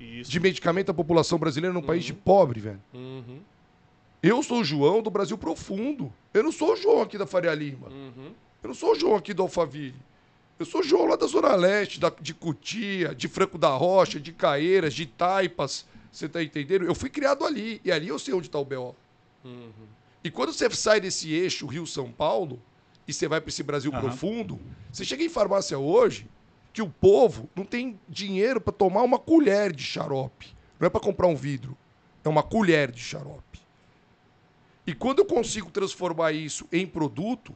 [0.00, 0.30] Isso.
[0.30, 2.82] de medicamento à população brasileira num país de pobre, velho.
[2.92, 3.40] Uhum,
[4.22, 6.12] Eu sou o João do Brasil profundo.
[6.32, 7.88] Eu não sou o João aqui da Faria Lima.
[7.88, 8.32] uhum.
[8.62, 9.94] Eu não sou o João aqui do Alphaville.
[10.58, 14.18] Eu sou o João lá da Zona Leste, da- de Cutia, de Franco da Rocha,
[14.18, 15.84] de Caeiras, de Taipas.
[16.14, 16.84] Você tá entendendo?
[16.84, 17.80] Eu fui criado ali.
[17.84, 18.94] E ali eu sei onde está o B.O.
[20.22, 22.62] E quando você sai desse eixo Rio-São Paulo
[23.06, 24.00] e você vai para esse Brasil Aham.
[24.00, 24.60] profundo,
[24.92, 26.30] você chega em farmácia hoje
[26.72, 30.54] que o povo não tem dinheiro para tomar uma colher de xarope.
[30.78, 31.76] Não é para comprar um vidro.
[32.22, 33.60] É uma colher de xarope.
[34.86, 37.52] E quando eu consigo transformar isso em produto.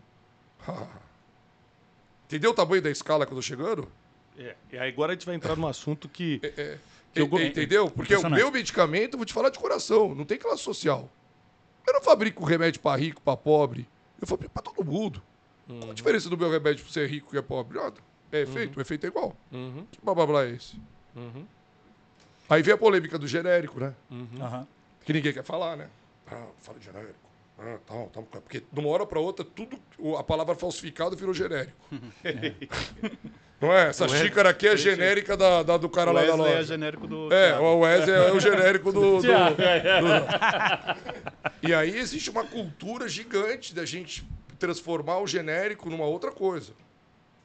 [2.26, 3.88] Entendeu o tamanho da escala que eu tô chegando?
[4.36, 6.40] É, e agora a gente vai entrar num assunto que.
[6.40, 6.78] Que
[7.14, 7.90] eu go- Entendeu?
[7.90, 11.10] Porque o meu medicamento, vou te falar de coração, não tem classe social.
[11.86, 13.88] Eu não fabrico remédio para rico, para pobre.
[14.20, 15.22] Eu fabrico para todo mundo.
[15.66, 17.78] Qual a diferença do meu remédio para ser rico e é pobre?
[17.78, 18.00] Nada.
[18.32, 19.34] É efeito, o efeito é igual.
[19.52, 20.76] Uhum, Que blá blá blá é esse?
[21.16, 21.44] uhum,
[22.48, 23.94] Aí vem a polêmica do genérico, né?
[24.40, 24.66] Aham.
[25.04, 25.88] Que ninguém quer falar, né?
[26.26, 27.14] Ah, fala de genérico.
[27.60, 28.22] Ah, tal, tal.
[28.24, 29.78] Porque de uma hora para outra, tudo,
[30.16, 31.76] a palavra falsificado virou genérico.
[33.60, 33.88] Não é?
[33.88, 36.58] Essa Wesley- xícara aqui é genérica da, da- do cara lá da Wesley loja.
[36.60, 37.32] é genérico do.
[37.34, 39.20] É, o Wesley é o genérico do.
[39.20, 39.28] do- do-
[41.68, 44.24] E aí existe uma cultura gigante da gente
[44.60, 46.72] transformar o genérico numa outra coisa.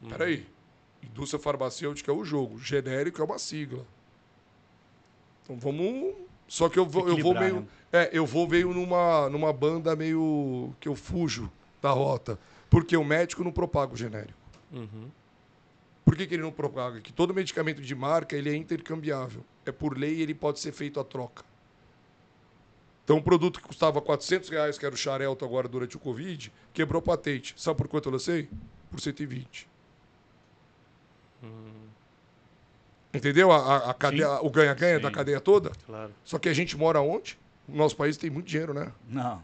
[0.07, 0.45] Peraí.
[1.01, 2.59] Indústria farmacêutica é o jogo.
[2.59, 3.83] Genérico é uma sigla.
[5.43, 6.13] Então vamos.
[6.53, 7.61] Só que eu vou, eu vou meio.
[7.61, 7.67] né?
[7.91, 10.71] É, eu vou meio numa, numa banda meio.
[10.79, 12.37] que eu fujo da rota.
[12.69, 14.37] Porque o médico não propaga o genérico.
[14.71, 15.09] uhum.
[16.05, 17.01] Por que, que ele não propaga?
[17.01, 19.43] Que todo medicamento de marca ele é intercambiável.
[19.65, 21.43] É por lei ele pode ser feito a troca.
[23.03, 26.53] Então, um produto que custava 400 reais, que era o Xarelto agora durante o Covid,
[26.71, 27.55] quebrou patente.
[27.57, 28.47] Sabe por quanto eu lancei?
[28.91, 29.67] Por 120.
[33.13, 33.51] Entendeu?
[33.51, 35.71] A, a- a cadeia, o ganha-ganha da cadeia toda?
[35.85, 36.11] Claro.
[36.23, 37.37] Só que a gente mora onde?
[37.67, 38.91] O nosso país tem muito dinheiro, né?
[39.07, 39.41] Não.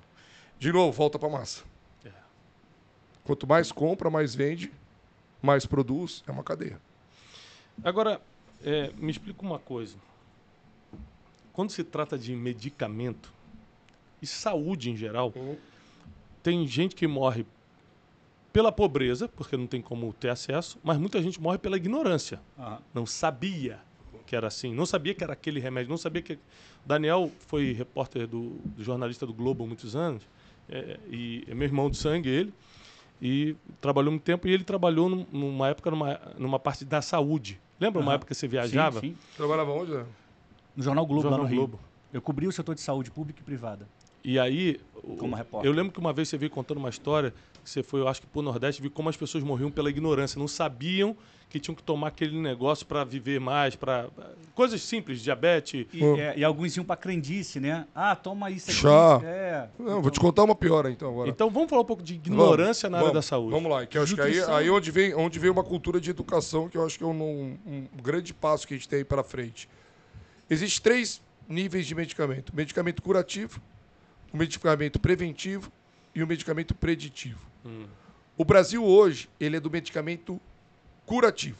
[0.57, 1.63] De novo, volta para massa.
[2.03, 2.09] É.
[3.23, 4.71] Quanto mais compra, mais vende,
[5.41, 6.23] mais produz.
[6.27, 6.79] É uma cadeia.
[7.83, 8.19] Agora,
[8.63, 9.95] é, me explica uma coisa.
[11.53, 13.31] Quando se trata de medicamento
[14.21, 15.33] e saúde em geral,
[16.41, 17.45] tem gente que morre
[18.51, 22.39] pela pobreza, porque não tem como ter acesso, mas muita gente morre pela ignorância.
[22.57, 22.79] Aham.
[22.93, 23.79] Não sabia
[24.25, 26.37] que era assim, não sabia que era aquele remédio, não sabia que.
[26.85, 30.23] Daniel foi repórter do, do jornalista do Globo há muitos anos,
[30.67, 32.53] é, e é meu irmão de sangue, ele,
[33.21, 37.59] e trabalhou muito tempo, e ele trabalhou num- numa época numa, numa parte da saúde.
[37.79, 38.15] Lembra uma Aham.
[38.15, 38.99] época que você viajava?
[39.01, 39.17] Sim, sim.
[39.35, 39.91] Trabalhava onde?
[39.91, 40.05] Né?
[40.75, 41.57] No Jornal Globo, Jornal lá no Rio.
[41.67, 41.79] Globo.
[42.13, 43.87] Eu cobri o setor de saúde pública e privada.
[44.23, 44.79] E aí,
[45.17, 45.69] Como repórter.
[45.69, 48.27] eu lembro que uma vez você veio contando uma história, você foi, eu acho que
[48.27, 51.15] pro Nordeste, viu como as pessoas morriam pela ignorância, não sabiam
[51.49, 54.07] que tinham que tomar aquele negócio para viver mais, para
[54.53, 55.87] coisas simples, diabetes.
[55.91, 57.87] E, é, e alguns iam pra crendice, né?
[57.93, 58.79] Ah, toma isso aqui.
[58.79, 59.19] Chá.
[59.23, 59.67] É.
[59.79, 61.29] Não, vou te contar uma pior então agora.
[61.29, 63.51] Então vamos falar um pouco de ignorância na área Vamos, da saúde.
[63.51, 66.11] Vamos lá, que eu acho que aí, aí onde vem onde vem uma cultura de
[66.11, 69.05] educação que eu acho que é um, um grande passo que a gente tem aí
[69.05, 69.67] para frente.
[70.47, 73.59] Existem três níveis de medicamento: medicamento curativo,
[74.33, 75.71] o medicamento preventivo
[76.13, 77.39] e o medicamento preditivo.
[77.65, 77.85] Hum.
[78.37, 80.39] O Brasil hoje ele é do medicamento
[81.05, 81.57] curativo.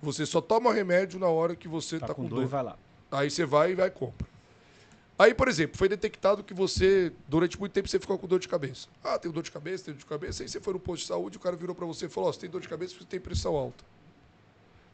[0.00, 2.48] Você só toma remédio na hora que você Tá, está com com dor dor.
[2.48, 2.78] vai lá.
[3.10, 4.26] Aí você vai e vai e compra.
[5.18, 8.48] Aí, por exemplo, foi detectado que você, durante muito tempo, você ficou com dor de
[8.48, 8.88] cabeça.
[9.04, 10.42] Ah, tem dor de cabeça, tem dor de cabeça.
[10.42, 12.32] Aí você foi no posto de saúde, o cara virou pra você e falou: Ó,
[12.32, 13.84] você tem dor de cabeça porque você tem pressão alta.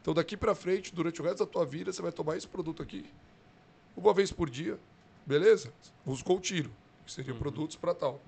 [0.02, 2.82] Então, daqui pra frente, durante o resto da tua vida, você vai tomar esse produto
[2.82, 3.06] aqui,
[3.96, 4.78] uma vez por dia,
[5.28, 5.70] beleza?
[6.04, 6.70] Buscou o tiro,
[7.04, 8.20] que seriam produtos para tal.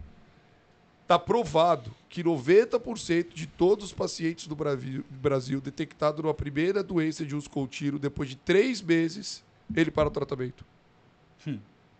[1.02, 7.24] Está provado que 90% de todos os pacientes do Brasil, Brasil detectado numa primeira doença
[7.24, 9.42] de uso tiro, depois de três meses,
[9.74, 10.64] ele para o tratamento.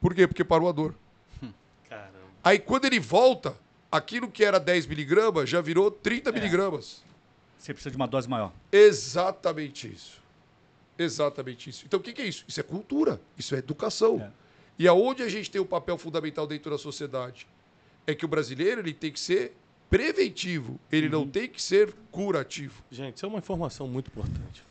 [0.01, 0.29] Por quê?
[0.29, 0.95] Porque parou a dor.
[1.89, 2.19] Caramba.
[2.45, 3.57] Aí quando ele volta,
[3.91, 7.03] aquilo que era 10 miligramas já virou 30 miligramas.
[7.59, 8.53] Você precisa de uma dose maior.
[8.71, 10.21] Exatamente isso.
[10.97, 11.85] Exatamente isso.
[11.87, 12.45] Então o que que é isso?
[12.47, 14.21] Isso é cultura, isso é educação.
[14.21, 14.41] É.
[14.81, 17.47] E aonde a gente tem o papel fundamental dentro da sociedade?
[18.07, 19.53] é que o brasileiro ele tem que ser
[19.91, 21.31] preventivo, ele não Uhum.
[21.31, 22.83] tem que ser curativo.
[22.91, 24.65] Gente, isso é uma informação muito importante.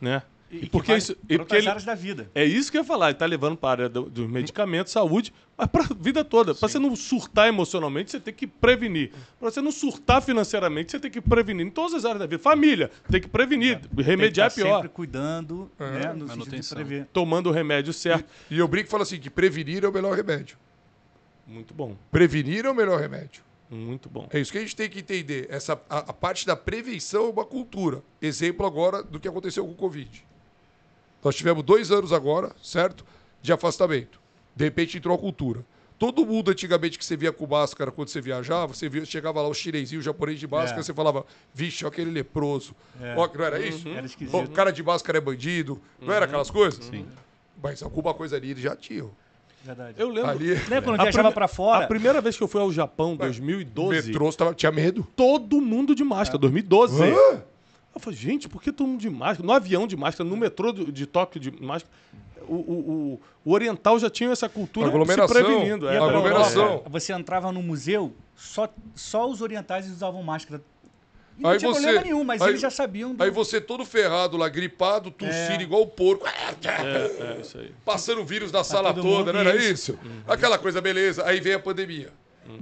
[0.00, 0.20] Né?
[0.54, 1.14] E, E, que porque vai isso.
[1.16, 2.30] para E porque outras ele, áreas da vida.
[2.34, 4.92] é isso que eu ia falar, ele tá levando para a área do- dos medicamentos,
[4.92, 6.54] saúde, mas para a vida toda.
[6.54, 9.10] Para você não surtar emocionalmente, você tem que prevenir.
[9.40, 11.66] Para você não surtar financeiramente, você tem que prevenir.
[11.66, 12.42] Em todas as áreas da vida.
[12.42, 13.80] Família, tem que prevenir.
[13.96, 14.76] Remediar é tem que tá pior.
[14.76, 16.76] sempre cuidando, né, no de manutenção.
[16.76, 17.06] prever.
[17.12, 18.30] Tomando o remédio certo.
[18.50, 20.56] E eu brinco e falo assim, que prevenir é o melhor remédio.
[21.46, 21.96] Muito bom.
[22.10, 23.42] Prevenir é o melhor remédio.
[23.70, 24.28] Muito bom.
[24.32, 25.46] É isso que a gente tem que entender.
[25.50, 28.02] Essa, a, a parte da prevenção é uma cultura.
[28.22, 30.24] Exemplo agora do que aconteceu com o Covid.
[31.24, 33.04] Nós tivemos dois anos agora, certo?
[33.40, 34.20] De afastamento.
[34.54, 35.64] De repente entrou a cultura.
[35.98, 39.48] Todo mundo antigamente que você via com máscara quando você viajava, você via, chegava lá
[39.48, 40.82] o chinesinho, o japonês de máscara, É.
[40.82, 42.74] você falava, vixe, ó aquele leproso.
[43.16, 43.88] Ó, não era isso?
[43.88, 44.36] Era esquisito.
[44.36, 45.80] O cara de máscara é bandido.
[46.00, 46.84] Não era aquelas coisas?
[46.84, 47.06] Sim.
[47.62, 49.10] Mas alguma coisa ali eles já tinham.
[49.64, 49.94] Verdade.
[49.98, 50.30] Eu lembro.
[50.30, 51.84] Ali, Lembra quando A viajava pra fora?
[51.84, 55.06] A primeira vez que eu fui ao Japão, o 2012, metrô tava, tinha medo.
[55.16, 56.36] todo mundo de máscara.
[56.38, 57.02] 2012.
[57.02, 57.42] Hã?
[57.94, 59.46] Eu falei, gente, por que todo mundo de máscara?
[59.46, 61.94] No avião de máscara, no metrô de, de Tóquio de máscara.
[62.46, 62.58] O, o,
[63.14, 65.28] o, o oriental já tinha essa cultura Aglomeração.
[65.28, 65.88] se prevenindo.
[65.88, 66.62] É, aglomeração.
[66.64, 70.60] Europa, Você entrava no museu, só, só os orientais usavam máscara.
[71.38, 73.14] E não Aí tinha você- problema nenhum, mas aí- eles já sabiam.
[73.14, 76.26] do- Aí você todo ferrado lá, gripado, tossindo igual o porco.
[76.28, 77.72] é, é isso aí.
[77.84, 79.92] Passando vírus na sala todo toda, não era isso.
[79.92, 79.98] isso?
[80.28, 81.24] Aquela coisa, beleza.
[81.24, 82.12] Aí vem a pandemia.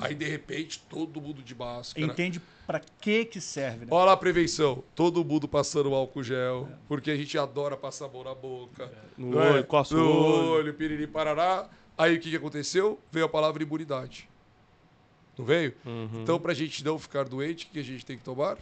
[0.01, 2.07] Aí, de repente, todo mundo de máscara.
[2.07, 3.89] Entende pra que que serve, né?
[3.91, 4.83] Olha lá a prevenção.
[4.95, 6.69] Todo mundo passando álcool gel.
[6.89, 8.91] Porque a gente adora passar a mão na boca.
[9.17, 9.51] No não é?
[9.53, 10.49] olho, coça o No olho.
[10.51, 11.69] olho, piriri, parará.
[11.99, 12.99] Aí o que, que aconteceu?
[13.11, 14.29] Veio a palavra imunidade.
[15.37, 15.75] Não veio?
[15.85, 16.23] Uhum.
[16.23, 18.59] Então, pra gente não ficar doente, o que a gente tem que tomar?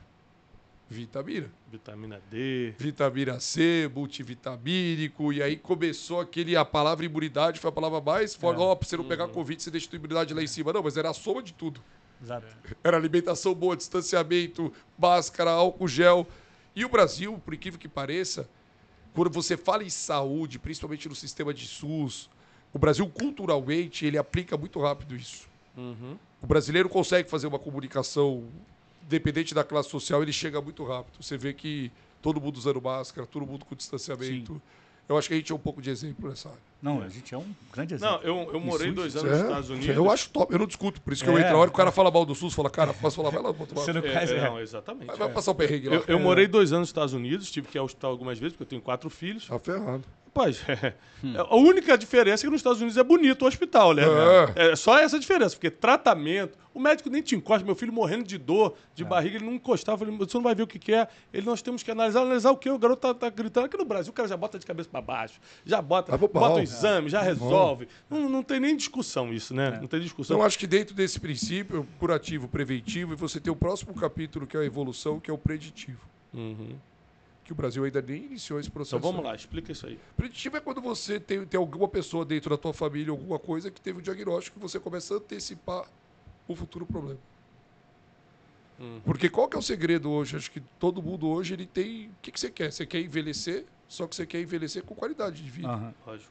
[0.90, 1.48] Vitamina.
[1.70, 2.74] Vitamina D.
[2.76, 8.58] vitamina C, multivitamínico, e aí começou aquele, a palavra imunidade foi a palavra mais forte.
[8.58, 10.72] Ó, pra você não pegar Covid, você deixa a imunidade lá em cima.
[10.72, 11.80] Não, mas era a soma de tudo.
[12.20, 12.44] Exato.
[12.82, 16.26] Era alimentação boa, distanciamento, máscara, álcool gel.
[16.74, 18.48] E o Brasil, por incrível que pareça,
[19.14, 22.28] quando você fala em saúde, principalmente no sistema de SUS,
[22.72, 25.48] o Brasil culturalmente, ele aplica muito rápido isso.
[25.76, 26.18] Uhum.
[26.42, 28.44] O brasileiro consegue fazer uma comunicação,
[29.10, 31.20] independente da classe social, ele chega muito rápido.
[31.20, 31.90] Você vê que
[32.22, 34.60] todo mundo usando máscara, todo mundo com distanciamento.
[35.08, 36.60] Eu acho que a gente é um pouco de exemplo nessa área.
[36.80, 38.14] Não, a gente é um grande exemplo.
[38.14, 39.96] Não, eu, eu morei dois anos nos É, Estados Unidos.
[39.96, 41.00] Eu acho top, eu não discuto.
[41.00, 41.56] Por isso que eu É, entro.
[41.56, 43.52] A hora que o cara fala mal do SUS, fala, cara, posso falar, vai lá,
[43.52, 44.44] bota Você não É, faz, é, é.
[44.48, 45.08] não, exatamente.
[45.08, 45.96] vai, vai passar o perrengue lá.
[45.96, 48.52] Eu, eu morei dois anos nos Estados Unidos, tive que ir ao hospital algumas vezes,
[48.52, 49.48] porque eu tenho quatro filhos.
[49.48, 50.04] Tá ferrado.
[50.32, 50.62] Rapaz,
[51.48, 54.04] a única diferença é que nos Estados Unidos é bonito o hospital, né?
[54.54, 54.76] É.
[54.76, 58.76] só essa diferença, porque tratamento, o médico nem te encosta, meu filho morrendo de dor,
[58.94, 61.08] de barriga, ele não encostava, falei, você não vai ver o que, que é.
[61.32, 62.70] Ele, nós temos que analisar, analisar o que?
[62.70, 63.66] O garoto tá, tá gritando.
[63.66, 66.60] Aqui no Brasil, o cara já bota de cabeça para baixo, já bota, bota o
[66.60, 67.88] exame, já resolve.
[68.08, 69.78] Não, não tem nem discussão isso, né?
[69.80, 70.36] Não tem discussão.
[70.36, 74.46] Então, eu acho que dentro desse princípio, curativo, preventivo, e você tem o próximo capítulo,
[74.46, 76.08] que é a evolução, que é o preditivo.
[76.32, 76.76] Uhum.
[77.50, 78.94] Que o Brasil ainda nem iniciou esse processo.
[78.96, 79.98] Então vamos lá, explica isso aí.
[80.16, 83.80] Preditivo é quando você tem, tem alguma pessoa dentro da tua família, alguma coisa que
[83.80, 85.84] teve um diagnóstico e você começa a antecipar
[86.46, 87.18] o futuro problema.
[88.78, 89.00] Hum.
[89.04, 90.36] Porque qual que é o segredo hoje?
[90.36, 92.10] Acho que todo mundo hoje ele tem.
[92.10, 92.70] O que, que você quer?
[92.70, 95.92] Você quer envelhecer, só que você quer envelhecer com qualidade de vida.
[96.06, 96.30] Lógico.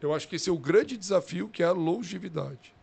[0.00, 2.74] Eu acho que esse é o grande desafio, que é a longevidade.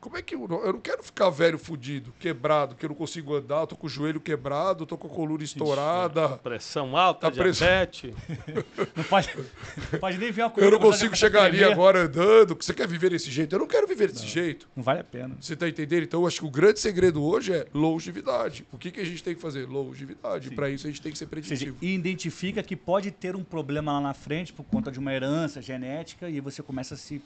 [0.00, 2.94] Como é que eu, não- eu não quero ficar velho, fudido, quebrado, que eu não
[2.96, 6.28] consigo andar, tô com o joelho quebrado, tô com a coluna estourada.
[6.38, 8.14] Pressão alta, A pressão- diabetes.
[8.96, 9.28] Não pode,
[9.92, 10.70] não pode nem ver uma Eu coisa.
[10.70, 12.54] não consigo chegar ali agora andando.
[12.60, 13.54] Você quer viver desse jeito?
[13.54, 14.68] Eu não quero viver desse jeito.
[14.76, 15.36] Não vale a pena.
[15.40, 16.02] Você tá entendendo?
[16.04, 18.66] Então, eu acho que o grande segredo hoje é longevidade.
[18.72, 19.66] O que, que a gente tem que fazer?
[19.66, 20.50] Longevidade.
[20.52, 21.76] Para isso, a gente tem que ser preditivo.
[21.80, 26.28] identifica que pode ter um problema lá na frente por conta de uma herança genética
[26.28, 27.20] e você começa a se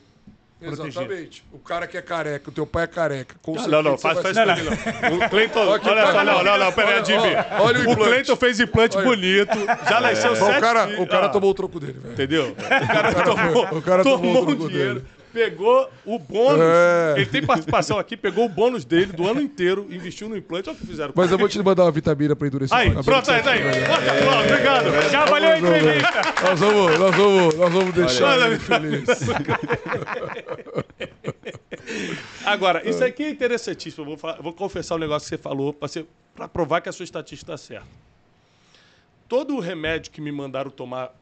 [0.62, 1.44] Exatamente.
[1.52, 3.34] O cara que é careca, o teu pai é careca.
[3.42, 5.16] Com Não, não, você faz, faz aqui, não.
[5.26, 7.34] O Cleiton, Olha olha, só, cara- não, não, não, pera aí, olha, Jimmy.
[7.58, 8.10] ó, olha o O implante.
[8.10, 9.06] Cleiton fez implante Olha.
[9.06, 10.58] bonito, já nasceu Ó, sete...
[10.58, 12.12] o cara, o cara Ah, tomou o troco dele, velho.
[12.12, 12.50] Entendeu?
[12.82, 15.06] O cara tomou, o cara tomou tomou o troco dinheiro, dele.
[15.32, 16.60] Pegou o bônus.
[16.62, 17.14] É.
[17.16, 20.68] Ele tem participação aqui, pegou o bônus dele do ano inteiro, investiu no implante.
[20.68, 21.12] Olha o que fizeram.
[21.16, 22.76] Mas eu vou te mandar uma vitamina para endurecer.
[22.76, 23.60] Aí, a pronto, aí, tá aí.
[23.62, 25.10] Pronto, obrigado.
[25.10, 26.10] Já valeu a entrevista!
[26.42, 28.44] Nós vamos, nós vamos, nós vamos deixar Olha.
[28.46, 29.04] ele feliz.
[32.44, 34.04] Agora, isso aqui é interessantíssimo.
[34.04, 35.74] Vou, fa- eu vou confessar um negócio que você falou
[36.34, 37.86] para provar que a sua estatística está certa.
[39.28, 41.14] Todo o remédio que me mandaram tomar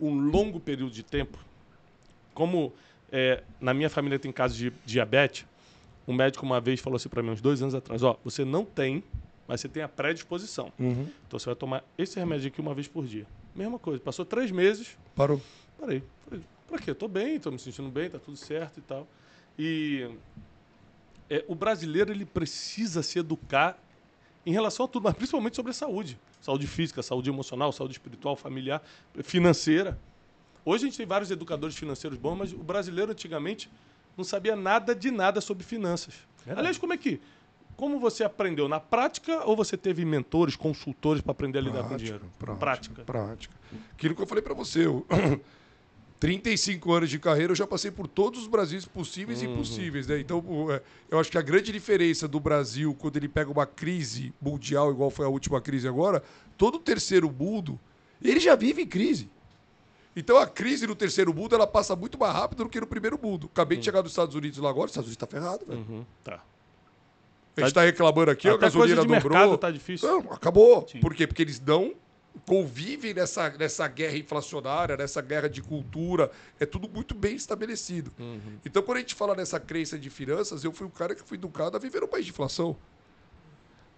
[0.00, 1.38] um longo período de tempo,
[2.34, 2.72] como
[3.12, 5.46] é, na minha família tem casos de diabetes,
[6.08, 8.64] um médico uma vez falou assim para mim, uns dois anos atrás: Ó, você não
[8.64, 9.04] tem,
[9.46, 10.72] mas você tem a predisposição.
[11.28, 13.26] Então você vai tomar esse remédio aqui uma vez por dia.
[13.54, 14.00] Mesma coisa.
[14.00, 15.40] Passou três meses, Parou.
[15.78, 16.02] Parei.
[16.24, 16.94] Falei, pra quê?
[16.94, 19.06] Tô bem, tô me sentindo bem, tá tudo certo e tal.
[19.58, 20.10] E
[21.28, 23.78] é, o brasileiro ele precisa se educar
[24.44, 26.18] em relação a tudo, mas principalmente sobre a saúde.
[26.40, 28.82] Saúde física, saúde emocional, saúde espiritual, familiar,
[29.22, 29.98] financeira.
[30.64, 33.70] Hoje a gente tem vários educadores financeiros bons, mas o brasileiro antigamente
[34.16, 36.14] não sabia nada de nada sobre finanças.
[36.38, 36.60] Verdade.
[36.60, 37.20] Aliás, como é que.
[37.76, 38.68] Como você aprendeu?
[38.68, 42.30] Na prática ou você teve mentores, consultores para aprender a lidar com dinheiro?
[42.58, 43.54] prática, prática.
[43.92, 45.06] Aquilo que eu falei para você, eu,
[46.20, 50.06] 35 anos de carreira, eu já passei por todos os Brasis possíveis e impossíveis.
[50.06, 50.20] Né?
[50.20, 54.32] Então, é, eu acho que a grande diferença do Brasil, quando ele pega uma crise
[54.40, 56.22] mundial, igual foi a última crise agora,
[56.56, 57.80] todo o terceiro mundo,
[58.22, 59.28] ele já vive em crise.
[60.14, 63.18] Então, a crise no terceiro mundo, ela passa muito mais rápido do que no primeiro
[63.22, 63.48] mundo.
[63.52, 65.80] Acabei de chegar dos Estados Unidos lá agora, os Estados Unidos está ferrado, velho.
[65.88, 66.42] Uhum, tá.
[67.56, 69.32] A gente está reclamando aqui, a Até coisa gasolina dobrou.
[69.32, 70.08] mercado tá difícil.
[70.08, 70.86] Não, acabou.
[70.88, 71.00] Sim.
[71.00, 71.26] Por quê?
[71.26, 71.94] Porque eles não
[72.46, 76.30] convivem nessa, nessa guerra inflacionária, nessa guerra de cultura.
[76.58, 78.10] É tudo muito bem estabelecido.
[78.18, 78.58] Uhum.
[78.64, 81.36] Então, quando a gente fala nessa crença de finanças, eu fui um cara que fui
[81.36, 82.74] educado a viver num país de inflação.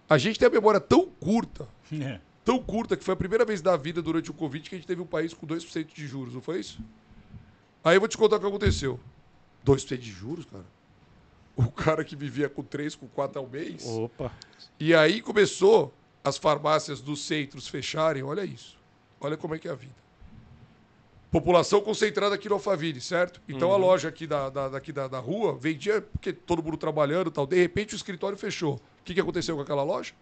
[0.09, 2.19] A gente tem a memória tão curta, É.
[2.45, 4.87] tão curta, que foi a primeira vez da vida durante o Covid que a gente
[4.87, 6.79] teve um país com 2% de juros, não foi isso?
[7.83, 8.99] Aí eu vou te contar o que aconteceu.
[9.65, 10.63] 2% de juros, cara?
[11.55, 13.83] O cara que vivia com 3, com 4 ao mês.
[13.85, 14.31] Opa.
[14.79, 15.93] E aí começou
[16.23, 18.21] as farmácias dos centros fecharem.
[18.23, 18.77] Olha isso.
[19.19, 19.93] Olha como é que é a vida.
[21.31, 23.41] População concentrada aqui no Alphaville, certo?
[23.47, 27.27] Então a loja aqui da, da- daqui da, da rua vendia, porque todo mundo trabalhando
[27.27, 27.45] e tal.
[27.45, 28.75] De repente o escritório fechou.
[28.75, 30.13] O que, que aconteceu com aquela loja?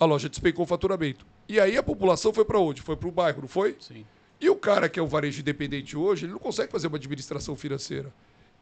[0.00, 1.26] A loja despencou o faturamento.
[1.48, 2.80] E aí a população foi para onde?
[2.82, 3.76] Foi para o bairro, não foi?
[3.80, 4.04] Sim.
[4.40, 7.56] E o cara que é o varejo independente hoje, ele não consegue fazer uma administração
[7.56, 8.12] financeira.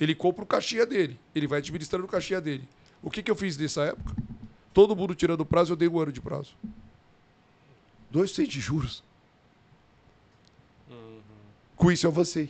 [0.01, 1.19] Ele compra o caixinha dele.
[1.35, 2.67] Ele vai administrando o caixinha dele.
[3.03, 4.15] O que, que eu fiz nessa época?
[4.73, 6.55] Todo mundo tirando prazo, eu dei um ano de prazo.
[8.11, 9.05] Dois cem de juros.
[11.77, 12.49] Com isso eu avancei.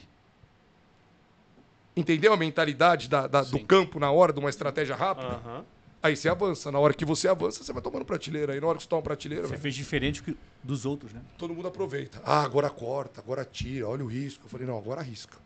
[1.96, 5.28] Entendeu a mentalidade da- da- do campo na hora de uma estratégia rápida?
[5.44, 5.64] Aham.
[6.02, 6.70] Aí você avança.
[6.70, 8.52] Na hora que você avança, você vai tomando prateleira.
[8.52, 11.20] Aí na hora que você toma prateleira, Você velho, fez diferente que- dos outros, né?
[11.36, 12.20] todo mundo aproveita.
[12.24, 14.44] Ah, agora corta, agora tira, olha o risco.
[14.44, 15.36] Eu falei, não, agora arrisca.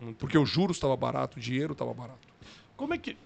[0.00, 2.28] Muito Porque o juros estava barato, o dinheiro estava barato.
[2.76, 3.16] Como é que.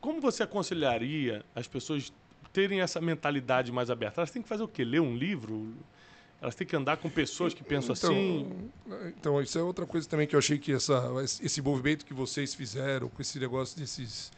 [0.00, 2.12] Como você aconselharia as pessoas
[2.52, 4.20] terem essa mentalidade mais aberta?
[4.20, 4.84] Elas têm que fazer o quê?
[4.84, 5.74] Ler um livro?
[6.40, 8.70] Elas têm que andar com pessoas que pensam assim?
[9.08, 11.02] Então, isso é outra coisa também que eu achei que essa,
[11.42, 14.30] esse movimento que vocês fizeram, com esse negócio desses.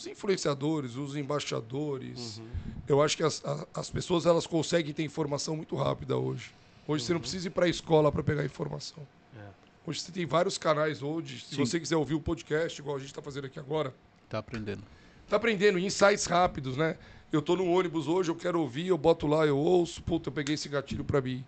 [0.00, 2.40] Os influenciadores, os embaixadores.
[2.88, 6.52] Eu acho que as, a- as pessoas elas conseguem ter informação muito rápida hoje.
[6.88, 9.06] Hoje você não precisa ir para a escola para pegar informação.
[9.36, 9.42] É.
[9.86, 11.40] Hoje você tem vários canais hoje.
[11.44, 11.66] Se Sim.
[11.66, 13.94] você quiser ouvir o podcast, igual a gente está fazendo aqui agora,
[14.26, 14.82] Tá aprendendo.
[15.28, 16.96] tá aprendendo insights rápidos, né?
[17.30, 20.32] Eu tô no ônibus hoje, eu quero ouvir, eu boto lá, eu ouço, puta, eu
[20.32, 21.44] peguei esse gatilho para mim.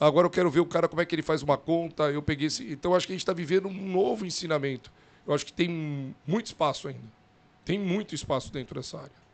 [0.00, 2.48] Agora eu quero ver o cara como é que ele faz uma conta, eu peguei
[2.48, 2.72] esse.
[2.72, 4.90] Então eu acho que a gente está vivendo um novo ensinamento.
[5.24, 7.22] Eu acho que tem muito espaço ainda.
[7.64, 9.24] Tem muito espaço dentro dessa área.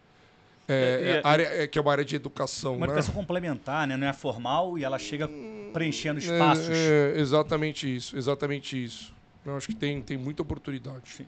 [0.68, 2.92] É, É, e é é- área é, que é uma área de educação, Uma né?
[2.92, 3.96] educação complementar, né?
[3.96, 5.28] Não é formal e ela chega
[5.72, 6.68] preenchendo espaços.
[6.68, 9.12] É, é, exatamente isso, exatamente isso.
[9.44, 11.26] Eu acho que tem, tem muita oportunidade.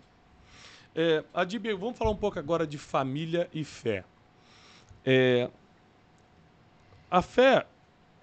[0.95, 4.05] É, Adib, vamos falar um pouco agora de família e fé.
[5.05, 5.51] É,
[7.11, 7.67] a fé,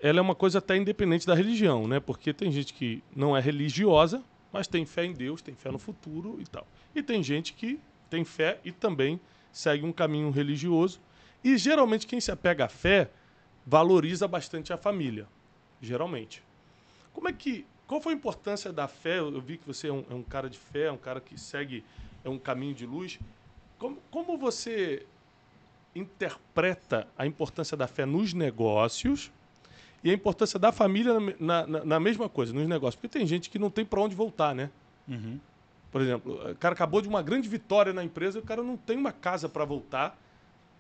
[0.02, 2.00] ela é uma coisa até independente da religião, né?
[2.00, 4.24] Porque tem gente que não é religiosa,
[4.54, 6.66] mas tem fé em Deus, tem fé no futuro e tal.
[6.96, 9.20] E tem gente que tem fé e também
[9.52, 11.00] segue um caminho religioso.
[11.44, 13.10] E geralmente quem se apega à fé
[13.66, 15.28] valoriza bastante a família,
[15.82, 16.44] geralmente.
[17.14, 17.66] Como é que.
[17.88, 19.18] Qual foi a importância da fé?
[19.20, 21.40] Eu vi que você é um, é um cara de fé, é um cara que
[21.40, 21.84] segue
[22.24, 23.20] é um caminho de luz.
[23.80, 25.06] Como, como você
[25.96, 29.32] interpreta a importância da fé nos negócios
[30.04, 32.96] e a importância da família na- na- na mesma coisa, nos negócios?
[32.96, 34.70] Porque tem gente que não tem para onde voltar, né?
[35.08, 35.40] Uhum.
[35.92, 38.78] Por exemplo, o cara acabou de uma grande vitória na empresa e o cara não
[38.78, 40.18] tem uma casa para voltar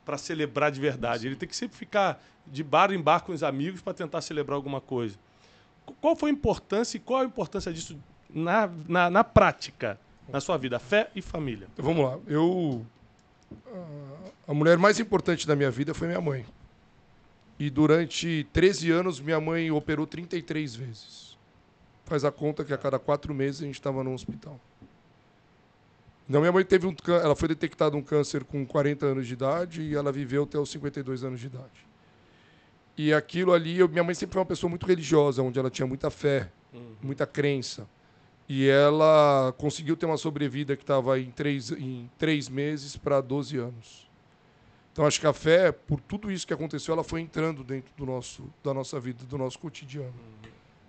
[0.05, 1.27] para celebrar de verdade.
[1.27, 4.55] Ele tem que sempre ficar de bar em bar com os amigos para tentar celebrar
[4.55, 5.17] alguma coisa.
[5.85, 7.97] Qu- Qual foi a importância e qual a importância disso
[8.29, 10.79] na, na, na prática, na sua vida?
[10.79, 11.67] Fé e família.
[11.73, 12.17] Então, vamos lá.
[12.27, 12.85] Eu.
[14.47, 16.45] A mulher mais importante da minha vida foi minha mãe.
[17.59, 21.37] E durante 13 anos, minha mãe operou 33 vezes.
[22.05, 24.59] Faz a conta que a cada quatro meses a gente estava no hospital.
[26.29, 26.93] Então, minha mãe teve um.
[27.07, 30.69] Ela foi detectada um câncer com 40 anos de idade e ela viveu até os
[30.69, 31.87] 52 anos de idade.
[32.95, 35.87] E aquilo ali, eu- minha mãe sempre foi uma pessoa muito religiosa, onde ela tinha
[35.87, 36.51] muita fé,
[37.01, 37.87] muita crença.
[38.47, 43.57] E ela conseguiu ter uma sobrevida que estava em três, em três meses para 12
[43.57, 44.07] anos.
[44.91, 48.05] Então acho que a fé, por tudo isso que aconteceu, ela foi entrando dentro do
[48.05, 50.13] nosso, da nossa vida, do nosso cotidiano.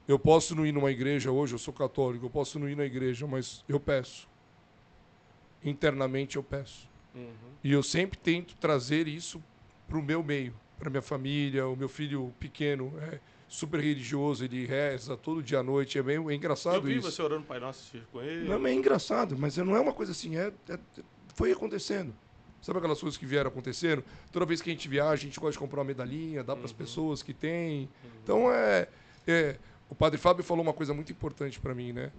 [0.09, 2.85] Eu posso não ir numa igreja hoje, eu sou católico, eu posso não ir na
[2.85, 4.29] igreja, mas eu peço.
[5.65, 6.89] Internamente eu peço.
[7.63, 9.43] E eu sempre tento trazer isso
[9.89, 11.67] para o meu meio, para minha família.
[11.67, 15.99] O meu filho pequeno é super religioso, ele reza todo dia à noite.
[15.99, 17.11] É, meio, é engraçado Eu vi isso.
[17.11, 18.49] você orando Pai Nosso com ele.
[18.49, 20.79] Não, é engraçado, mas não é uma coisa assim, é, é-
[21.35, 22.15] foi acontecendo.
[22.63, 24.05] Sabe aquelas coisas que vieram acontecendo?
[24.31, 26.67] Toda vez que a gente viaja, a gente gosta de comprar uma medalhinha, dá para
[26.67, 27.89] as pessoas que têm.
[28.23, 28.87] Então é,
[29.27, 29.57] é-
[29.89, 32.13] O Padre Fábio falou uma coisa muito importante para mim, né?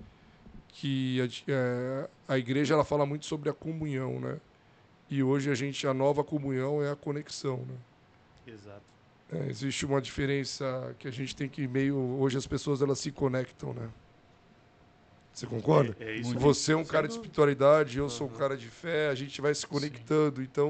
[0.72, 4.40] Que a, é, a igreja ela fala muito sobre a comunhão, né?
[5.10, 7.76] E hoje a gente a nova comunhão é a conexão, né?
[8.48, 8.82] Exato.
[9.32, 13.12] É, existe uma diferença que a gente tem que meio hoje as pessoas elas se
[13.12, 13.90] conectam, né?
[15.34, 15.96] Você concorda?
[16.00, 16.38] É, é isso.
[16.38, 19.54] Você é um cara de espiritualidade, eu sou um cara de fé, a gente vai
[19.56, 20.42] se conectando.
[20.42, 20.70] Então.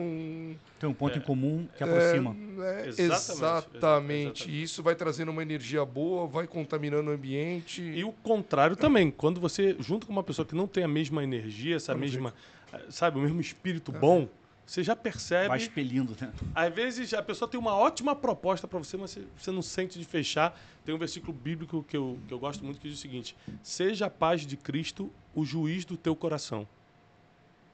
[0.80, 1.18] Tem um ponto É.
[1.18, 2.36] em comum que é, aproxima.
[2.64, 3.78] é, Exatamente, exatamente.
[3.78, 4.50] exatamente.
[4.52, 7.82] E isso vai trazendo uma energia boa, vai contaminando o ambiente.
[7.82, 9.10] E o contrário também.
[9.12, 12.34] Quando você junta com uma pessoa que não tem a mesma energia, essa Vamos mesma,
[12.72, 14.28] eh, sabe, o mesmo espírito bom,
[14.72, 15.50] você já percebe.
[15.50, 16.32] Vai expelindo, né?
[16.56, 20.06] Às vezes a pessoa tem uma ótima proposta para você, mas você, não sente de
[20.06, 20.58] fechar.
[20.86, 24.06] Tem um versículo bíblico que eu, que eu gosto muito que diz o seguinte: Seja
[24.06, 26.66] a paz de Cristo o juiz do teu coração.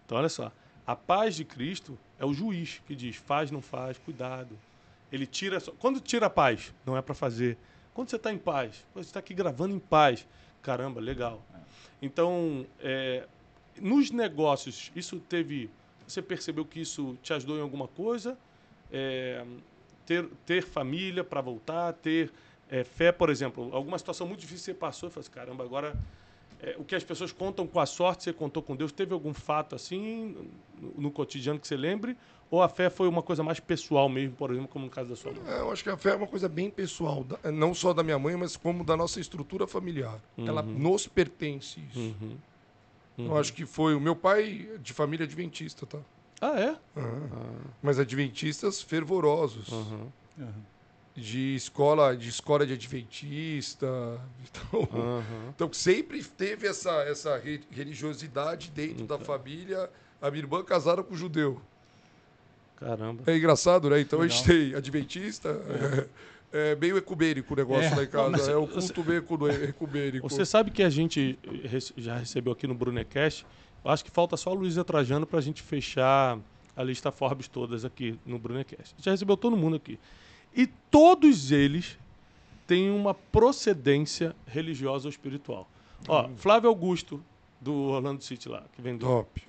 [0.06, 0.52] Então, olha só.
[0.88, 4.58] A paz de Cristo é o juiz que diz: faz, não faz, cuidado.
[5.12, 5.60] Ele tira.
[5.60, 5.72] Só...
[5.74, 7.60] Quando tira a paz, não é para fazer.
[7.93, 10.28] Quando você está em paz, você está aqui gravando em paz.
[10.64, 11.43] Caramba, legal.
[12.02, 13.28] Então, é,
[13.80, 15.70] nos negócios, isso teve.
[16.08, 18.38] Você percebeu que isso te ajudou em alguma coisa?
[18.91, 19.45] É,
[20.05, 22.32] ter, ter família para voltar, ter
[22.70, 23.70] é, fé, por exemplo.
[23.74, 25.95] Alguma situação muito difícil você passou e falou assim: caramba, agora.
[26.62, 28.91] é, o que as pessoas contam com a sorte, você contou com Deus.
[28.91, 30.36] Teve algum fato assim
[30.80, 32.18] no, no cotidiano que você lembre?
[32.49, 35.16] Ou a fé foi uma coisa mais pessoal mesmo, por exemplo, como no caso da
[35.18, 35.41] sua mãe?
[35.45, 38.18] É, eu acho que a fé é uma coisa bem pessoal, não só da minha
[38.18, 40.18] mãe, mas como da nossa estrutura familiar.
[40.38, 41.99] Ela nos pertence isso.
[41.99, 42.38] Uhum.
[43.18, 45.97] Eu acho que foi o meu pai de família adventista, tá?
[46.39, 46.76] Ah, é?
[47.82, 49.70] Mas adventistas fervorosos.
[49.70, 50.09] Uhum.
[51.15, 53.88] de escola de escola de adventista
[54.45, 55.49] então, Uhum.
[55.49, 59.89] então sempre teve essa essa re- religiosidade dentro da família
[60.22, 61.59] a minha irmã casada com judeu
[62.76, 63.24] Caramba.
[63.26, 64.38] é engraçado né então a Legal.
[64.38, 66.07] gente tem adventista é,
[66.52, 67.95] é meio ecumênico o negócio É.
[67.95, 71.38] lá em casa mas é o culto meio ecu- ecumênico Você sabe que a gente
[71.98, 73.45] já recebeu aqui no Brunecast.
[73.84, 76.39] Eu acho que falta só a Luísa Trajano para a gente fechar
[76.76, 78.95] a lista Forbes todas aqui no Brunecast.
[79.00, 80.00] Já recebeu todo mundo aqui.
[80.56, 81.98] E todos eles
[82.66, 85.70] têm uma procedência religiosa ou espiritual.
[86.08, 87.24] Ó, Flávio Augusto,
[87.62, 89.41] do Orlando City lá, que vem do, top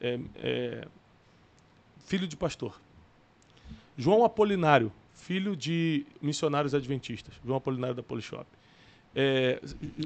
[0.00, 0.88] é, é,
[2.06, 2.80] filho de pastor.
[3.96, 7.34] João Apolinário, filho de missionários adventistas.
[7.44, 8.46] João Apolinário da Polishop.
[9.14, 9.60] É,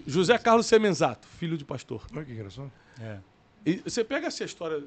[0.06, 2.02] José Carlos Semenzato, filho de pastor.
[2.14, 3.18] olha que engraçado É.
[3.66, 4.82] E você pega essa história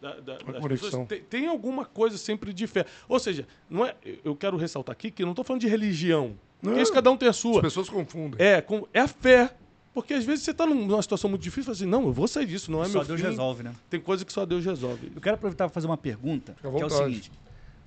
[0.00, 0.36] da, da,
[0.68, 2.84] pessoas, tem, tem alguma coisa sempre de fé.
[3.08, 6.34] Ou seja, não é, eu quero ressaltar aqui que eu não estou falando de religião.
[6.60, 6.82] Porque Não.
[6.82, 7.60] isso cada um tem a as sua.
[7.62, 9.54] pessoas confundem É, com, é a fé.
[9.94, 12.28] Porque às vezes você está numa situação muito difícil e fala assim, não, eu vou
[12.28, 13.26] sair disso, não é Só meu Deus fim.
[13.28, 13.74] resolve, né?
[13.88, 15.10] Tem coisa que só Deus resolve.
[15.14, 17.32] Eu quero aproveitar para fazer uma pergunta, Fica que é o seguinte.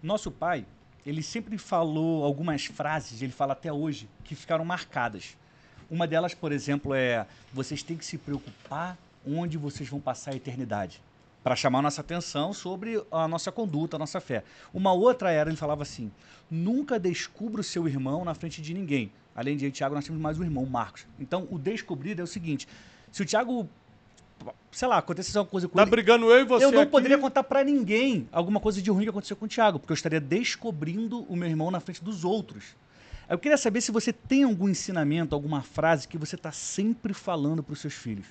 [0.01, 0.65] Nosso pai,
[1.05, 5.37] ele sempre falou algumas frases, ele fala até hoje, que ficaram marcadas.
[5.89, 10.35] Uma delas, por exemplo, é: vocês têm que se preocupar onde vocês vão passar a
[10.35, 11.01] eternidade.
[11.43, 14.43] Para chamar nossa atenção sobre a nossa conduta, a nossa fé.
[14.73, 16.11] Uma outra era, ele falava assim:
[16.49, 19.11] nunca descubra o seu irmão na frente de ninguém.
[19.35, 21.07] Além de Tiago, nós temos mais um irmão, Marcos.
[21.19, 22.67] Então, o descobrir é o seguinte:
[23.11, 23.67] se o Tiago,
[24.71, 26.91] sei lá, acontecesse alguma coisa com Tá ele, brigando eu e você eu não aqui.
[26.91, 29.95] poderia contar pra ninguém alguma coisa de ruim que aconteceu com o Thiago, porque eu
[29.95, 32.75] estaria descobrindo o meu irmão na frente dos outros.
[33.29, 37.61] Eu queria saber se você tem algum ensinamento, alguma frase que você está sempre falando
[37.61, 38.25] para os seus filhos.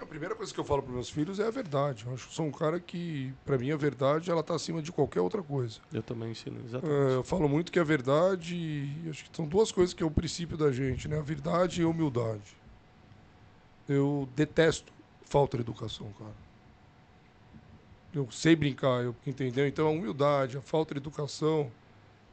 [0.00, 2.04] A primeira coisa que eu falo para meus filhos é a verdade.
[2.06, 4.90] Eu acho que sou um cara que, para mim, a verdade ela tá acima de
[4.90, 5.78] qualquer outra coisa.
[5.92, 7.12] Eu também ensino, exatamente.
[7.12, 10.10] É, eu falo muito que a verdade, acho que são duas coisas que é o
[10.10, 11.18] princípio da gente, né?
[11.18, 12.56] A verdade e a humildade.
[13.88, 14.92] Eu detesto
[15.26, 16.34] falta de educação, cara.
[18.12, 19.66] Eu sei brincar, eu, entendeu?
[19.66, 21.70] Então a humildade, a falta de educação,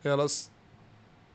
[0.03, 0.51] elas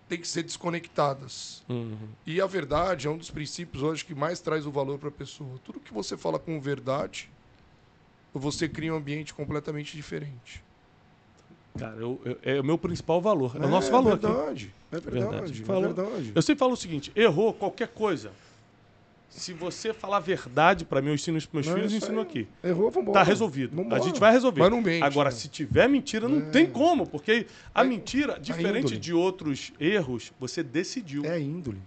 [0.09, 1.65] têm que ser desconectadas.
[1.69, 1.97] Uhum.
[2.25, 5.13] E a verdade é um dos princípios hoje que mais traz o valor para a
[5.13, 5.59] pessoa.
[5.65, 7.29] Tudo que você fala com verdade,
[8.33, 10.63] você cria um ambiente completamente diferente.
[11.77, 13.57] Cara, eu- eu- é o meu principal valor.
[13.57, 14.27] É, o nosso valor aqui.
[14.27, 15.53] verdade, É verdade.
[15.63, 15.85] Verdade.
[15.85, 16.33] É verdade.
[16.35, 18.31] Eu sempre falo o seguinte: errou qualquer coisa.
[19.29, 22.07] Se você falar verdade pra mim, eu ensino isso pros meus Não, filhos e isso
[22.07, 22.49] ensino aqui.
[22.65, 23.19] Errou, vambora.
[23.19, 23.77] Tá resolvido.
[23.77, 24.01] Vambora.
[24.01, 24.61] A gente vai resolver.
[24.61, 25.37] Mas não mente, Agora, né?
[25.37, 28.97] se tiver mentira, não tem como, porque a É- mentira, diferente índole.
[28.97, 31.25] de outros erros, você decidiu.
[31.27, 31.79] É índole.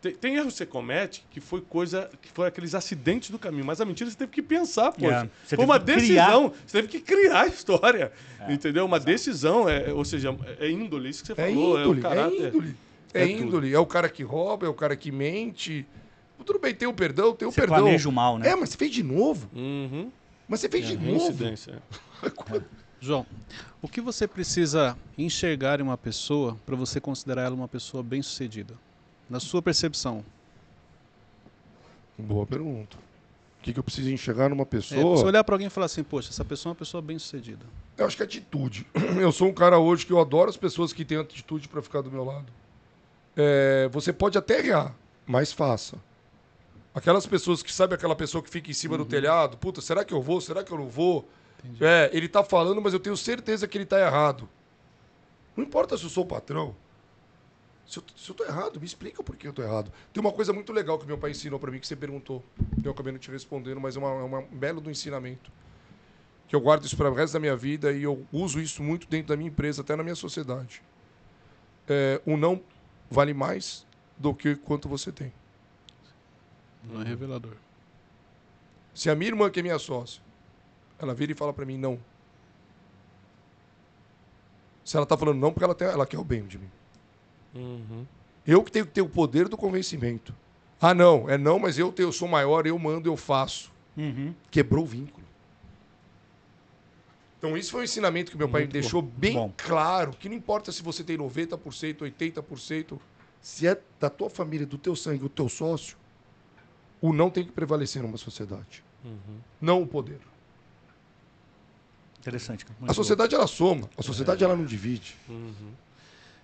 [0.00, 2.10] Tem, tem erro que você comete que foi coisa.
[2.20, 3.64] que foi aqueles acidentes do caminho.
[3.64, 5.30] Mas a mentira você teve que pensar, poxa.
[5.52, 6.00] É, foi uma que criar.
[6.00, 6.52] decisão.
[6.66, 8.12] Você teve que criar a história.
[8.48, 8.84] entendeu?
[8.84, 9.68] Uma decisão.
[9.68, 11.78] É, ou seja, é índole, isso que você É falou.
[11.80, 12.42] índole, é o caráter.
[12.44, 12.76] é índole.
[13.14, 13.74] É, É índole.
[13.74, 15.86] É o cara que rouba, é o cara que mente.
[16.44, 17.78] Tudo bem, tem o perdão, tem o Você perdão.
[17.78, 18.48] planeja o mal, né?
[18.50, 19.48] É, mas você fez de novo.
[19.54, 20.10] Uhum.
[20.48, 21.08] Mas você fez É, de novo.
[21.26, 21.82] reincidência.
[23.00, 23.26] João,
[23.82, 28.74] o que você precisa enxergar em uma pessoa para você considerar ela uma pessoa bem-sucedida?
[29.28, 30.24] Na sua percepção.
[32.18, 32.96] Boa pergunta.
[33.60, 35.16] O que, que eu preciso enxergar numa É, pessoa?
[35.16, 37.66] você olhar para alguém e falar assim, poxa, essa pessoa é uma pessoa bem-sucedida.
[37.98, 38.86] Eu acho que é atitude.
[39.20, 42.02] Eu sou um cara hoje que eu adoro as pessoas que têm atitude pra ficar
[42.02, 42.46] do meu lado.
[43.34, 44.94] É, você pode até errar,
[45.26, 45.96] mas faça.
[46.96, 50.14] Aquelas pessoas que sabe aquela pessoa que fica em cima do telhado, puta, será que
[50.14, 50.40] eu vou?
[50.40, 51.28] Será que eu não vou?
[51.78, 54.48] É, ele tá falando, mas eu tenho certeza que ele tá errado.
[55.54, 56.74] Não importa se eu sou o patrão.
[57.86, 59.92] Se eu, se eu tô errado, me explica por que eu tô errado.
[60.10, 62.42] Tem uma coisa muito legal que meu pai ensinou pra mim que você perguntou.
[62.82, 65.52] Eu acabei não te respondendo, mas é, uma, é uma- um belo do ensinamento.
[66.48, 69.06] Que eu guardo isso para o resto da minha vida e eu uso isso muito
[69.06, 70.82] dentro da minha empresa, até na minha sociedade.
[71.86, 72.62] É, o não
[73.10, 73.86] vale mais
[74.16, 75.30] do que quanto você tem.
[76.90, 77.54] Não é revelador.
[78.94, 80.22] Se a minha irmã, que é minha sócia,
[80.98, 81.98] ela vira e fala pra mim não.
[84.84, 86.70] Se ela tá falando não, porque ela, tem, ela quer o bem de mim.
[87.54, 88.06] Uhum.
[88.46, 90.34] Eu que tenho que ter o poder do convencimento.
[90.80, 93.72] Ah, não, é não, mas eu, tenho, eu sou maior, eu mando, eu faço.
[93.96, 94.34] Uhum.
[94.50, 95.26] Quebrou o vínculo.
[97.38, 99.52] Então, isso foi um ensinamento que meu pai me deixou bem Bom.
[99.56, 102.98] claro, que não importa se você tem 90%, 80%,
[103.40, 105.96] Se é da tua família, do teu sangue, o teu sócio,
[107.00, 108.82] o não tem que prevalecer numa sociedade.
[109.60, 110.18] Não o poder.
[112.20, 112.64] Interessante.
[112.64, 112.76] cara.
[112.78, 113.88] A Muito sociedade, ela soma.
[113.96, 115.14] a sociedade ela não divide.
[115.28, 115.32] E,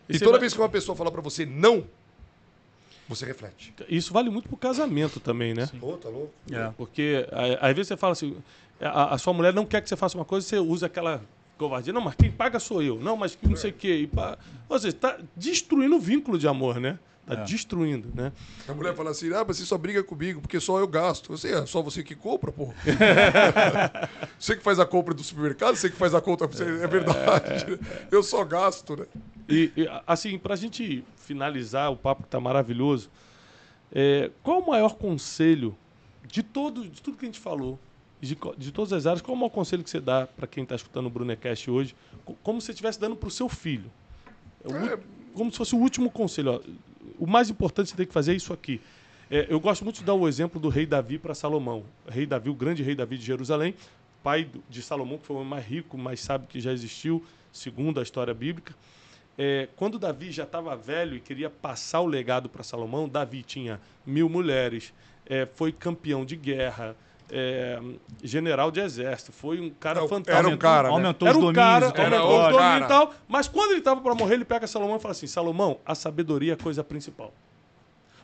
[0.08, 1.84] E você toda vai- vez que uma pessoa falar pra você não,
[3.08, 3.74] você reflete.
[3.88, 5.68] Isso vale muito pro casamento também, né?
[5.80, 6.32] Ô, tá louco?
[6.50, 6.70] É.
[6.76, 7.26] Porque
[7.60, 8.36] às vezes você fala assim,
[8.80, 11.20] a, a sua mulher não quer que você faça uma coisa, você usa aquela
[11.58, 11.92] covardia.
[11.92, 13.00] Não, mas quem paga sou eu.
[13.00, 13.96] Não, mas não sei o quê.
[14.02, 14.38] E pá.
[14.68, 16.96] Ou seja, tá destruindo o vínculo de amor, né?
[17.24, 17.44] Tá É.
[17.44, 18.32] destruindo, né?
[18.66, 21.28] A mulher fala assim, ah, mas você só briga comigo porque só eu gasto.
[21.30, 22.72] Você é só você que compra, pô.
[24.38, 26.44] você que faz a compra do supermercado, você que faz a conta.
[26.62, 27.78] É verdade.
[28.10, 29.06] Eu só gasto, né?
[29.48, 33.10] E, e, assim, pra gente finalizar, o papo que tá maravilhoso,
[33.92, 35.76] é, qual o maior conselho
[36.26, 37.78] de, todo, de tudo que a gente falou,
[38.20, 40.74] de, de todas as áreas, qual o maior conselho que você dá para quem está
[40.74, 41.94] escutando o Brunecast hoje,
[42.24, 43.90] co- como se você estivesse dando para o seu filho?
[44.64, 44.98] É o É.
[45.34, 46.52] Como se fosse o último conselho.
[46.52, 46.60] ó.
[47.18, 48.80] O mais importante que você tem que fazer é isso aqui.
[49.30, 51.84] É, eu gosto muito de dar o exemplo do rei Davi para Salomão.
[52.06, 53.74] O rei Davi, o grande rei Davi de Jerusalém,
[54.22, 57.98] pai de Salomão, que foi o homem mais rico, mais sábio que já existiu, segundo
[57.98, 58.74] a história bíblica.
[59.36, 63.80] É, quando Davi já estava velho e queria passar o legado para Salomão, Davi tinha
[64.04, 64.92] mil mulheres,
[65.26, 66.94] é, foi campeão de guerra,
[67.30, 67.80] é,
[68.22, 70.46] general de exército, foi um cara Não, fantástico.
[70.46, 70.94] era um cara, né?
[70.94, 71.64] Aumentou Era os um domínios.
[71.66, 72.84] cara, o era aumentou os outro domínios cara.
[72.84, 73.14] e tal.
[73.28, 76.52] Mas quando ele estava para morrer, ele pega Salomão e fala assim: Salomão, a sabedoria
[76.52, 77.32] é a coisa principal.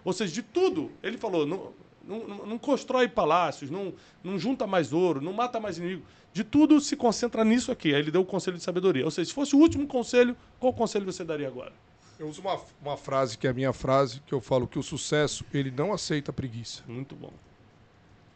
[0.05, 1.73] Ou seja, de tudo, ele falou: não,
[2.07, 3.93] não, não- não constrói palácios, não,
[4.23, 6.03] não junta mais ouro, não mata mais inimigo.
[6.33, 7.95] De tudo se concentra nisso aqui.
[7.95, 9.05] Aí ele deu o conselho de sabedoria.
[9.05, 11.73] Ou seja, se fosse o último conselho, qual conselho você daria agora?
[12.19, 14.83] Eu uso uma, uma frase que é a minha frase, que eu falo que o
[14.83, 16.83] sucesso, ele não aceita preguiça.
[16.87, 17.31] Muito bom.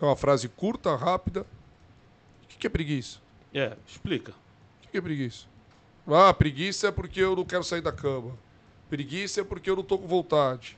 [0.03, 1.47] É uma frase curta, rápida.
[2.43, 3.21] O que é preguiça?
[3.55, 4.33] É, explica.
[4.85, 5.47] O que é preguiça?
[6.09, 8.37] Ah, preguiça é porque eu não quero sair da cama.
[8.91, 10.77] Preguiça é porque eu não tô com vontade.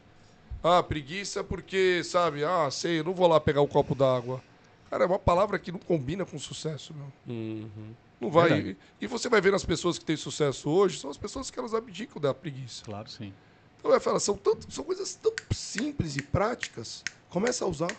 [0.63, 4.43] Ah, preguiça é porque, sabe, ah, sei, eu não vou lá pegar um copo d'água.
[4.91, 7.11] Cara, é uma palavra que não combina com sucesso, meu.
[7.27, 7.95] Uhum.
[8.21, 8.51] Não vai.
[8.51, 8.77] Verdade.
[9.01, 11.59] E, e você vai ver nas pessoas que têm sucesso hoje, são as pessoas que
[11.59, 12.85] elas abdicam da preguiça.
[12.85, 13.33] Claro, sim.
[13.79, 17.03] Então vai falar, são, tanto, são coisas tão simples e práticas.
[17.31, 17.91] Começa a usar.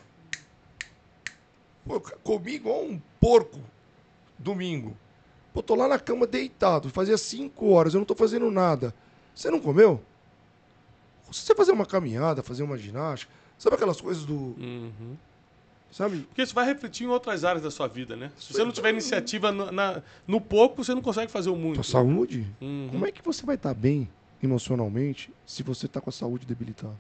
[1.86, 3.60] Pô, comi igual um porco
[4.40, 4.96] domingo.
[5.54, 8.94] Pô, tô lá na cama deitado, fazia cinco horas, eu não tô fazendo nada.
[9.34, 10.02] Você não comeu?
[11.32, 14.34] Se você fazer uma caminhada, fazer uma ginástica, sabe aquelas coisas do.
[14.36, 15.16] Uhum.
[15.92, 16.20] Sabe?
[16.24, 18.32] Porque isso vai refletir em outras áreas da sua vida, né?
[18.38, 21.76] Se você não tiver iniciativa no, na- no pouco, você não consegue fazer o muito.
[21.76, 22.46] Tua saúde?
[22.60, 22.90] Uhum.
[22.92, 24.10] Como é que você vai estar bem
[24.44, 26.96] emocionalmente se você está com a saúde debilitada?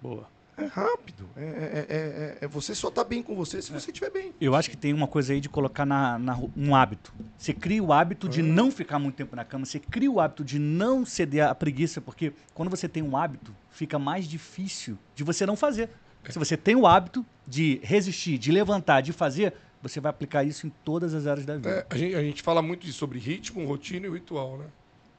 [0.00, 0.28] Boa.
[0.56, 1.28] É rápido.
[1.36, 4.32] É, é- é- é- é- você só tá bem com você se você estiver bem.
[4.40, 7.12] Eu acho que tem uma coisa aí de colocar na, na um hábito.
[7.36, 10.42] Você cria o hábito de não ficar muito tempo na cama, você cria o hábito
[10.42, 15.22] de não ceder à preguiça, porque quando você tem um hábito, fica mais difícil de
[15.22, 15.90] você não fazer.
[16.28, 20.66] Se você tem o hábito de resistir, de levantar, de fazer, você vai aplicar isso
[20.66, 21.70] em todas as áreas da vida.
[21.70, 24.64] É, a, gente, a gente fala muito sobre ritmo, rotina e ritual, né?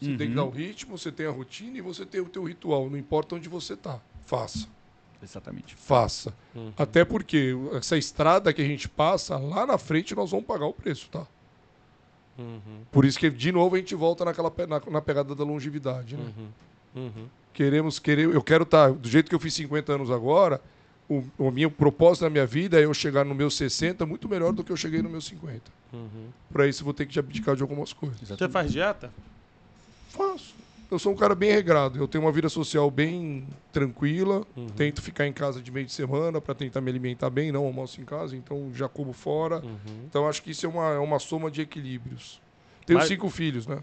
[0.01, 2.43] Você tem que dar o ritmo, você tem a rotina e você tem o teu
[2.43, 2.89] ritual.
[2.89, 3.99] Não importa onde você tá.
[4.25, 4.67] Faça.
[5.23, 5.75] Exatamente.
[5.75, 6.33] Faça.
[6.77, 10.73] Até porque essa estrada que a gente passa, lá na frente nós vamos pagar o
[10.73, 11.25] preço, tá?
[12.91, 16.31] Por isso que, de novo, a gente volta naquela, na, na pegada da longevidade, né?
[17.53, 20.61] Queremos, querer, eu quero estar, do jeito que eu fiz 50 anos agora,
[21.09, 24.51] o, o meu propósito na minha vida é eu chegar no meu 60 muito melhor
[24.53, 25.61] do que eu cheguei no meu 50.
[26.51, 28.27] Para isso eu vou ter que te abdicar de algumas coisas.
[28.27, 29.11] Você faz dieta?
[30.09, 30.53] Faço.
[30.89, 31.99] Eu sou um cara bem regrado.
[31.99, 34.45] Eu tenho uma vida social bem tranquila.
[34.75, 37.51] Tento ficar em casa de meio de semana para tentar me alimentar bem.
[37.51, 39.61] Não almoço em casa, então já como fora.
[40.05, 42.41] Então acho que isso é uma, é uma soma de equilíbrios.
[42.85, 43.79] Tenho Mas- cinco filhos, né?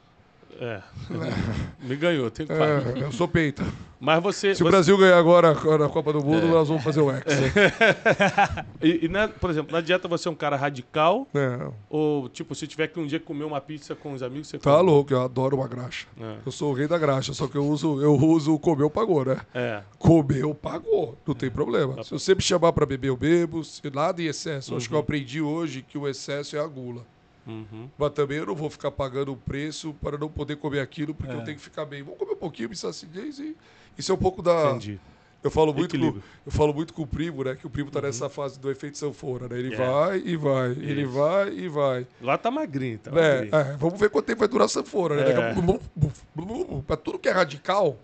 [0.60, 0.80] É.
[1.82, 2.96] Me ganhou, tem que falar.
[2.96, 3.64] É, eu sou peita.
[4.00, 4.54] Mas você.
[4.54, 7.24] Se o você- Brasil ganhar agora a Copa do Mundo, nós vamos fazer o X.
[8.82, 11.26] E, e na- por exemplo, na dieta você é um cara radical?
[11.34, 14.58] É, Ou, tipo, se tiver que um dia comer uma pizza com os amigos, você
[14.58, 14.82] tá come?
[14.90, 16.06] louco, eu adoro uma graxa.
[16.20, 16.34] É.
[16.44, 19.24] Eu sou o rei da graxa, só que eu uso, eu uso o comeu, pagou,
[19.24, 19.38] né?
[19.54, 19.80] É.
[19.98, 21.16] Comeu, pagou.
[21.26, 22.02] Não tem problema.
[22.04, 23.64] Se você me chamar para beber, eu bebo.
[23.64, 24.76] Se nada em excesso.
[24.76, 27.02] Acho que eu aprendi hoje que o excesso é a gula.
[27.46, 27.88] Uhum.
[27.98, 31.32] Mas também eu não vou ficar pagando o preço para não poder comer aquilo, porque
[31.32, 32.02] eu tenho que ficar bem.
[32.02, 33.56] Vou comer um pouquinho, me saciez e
[33.98, 34.70] isso é um pouco da.
[34.70, 34.98] Entendi.
[35.42, 36.06] Eu falo muito, com,
[36.46, 37.54] eu falo muito com o primo, né?
[37.54, 39.58] Que o primo tá nessa fase do efeito sanfona, né?
[39.58, 39.76] Ele É.
[39.76, 41.12] vai e vai, ele Isso.
[41.12, 42.06] vai e vai.
[42.22, 43.54] Lá tá magrinho, tá É, magrinho.
[43.54, 45.24] é, vamos ver quanto tempo vai durar a sanfona, né?
[45.24, 46.82] Daqui É.
[46.86, 47.98] pra tudo que é radical,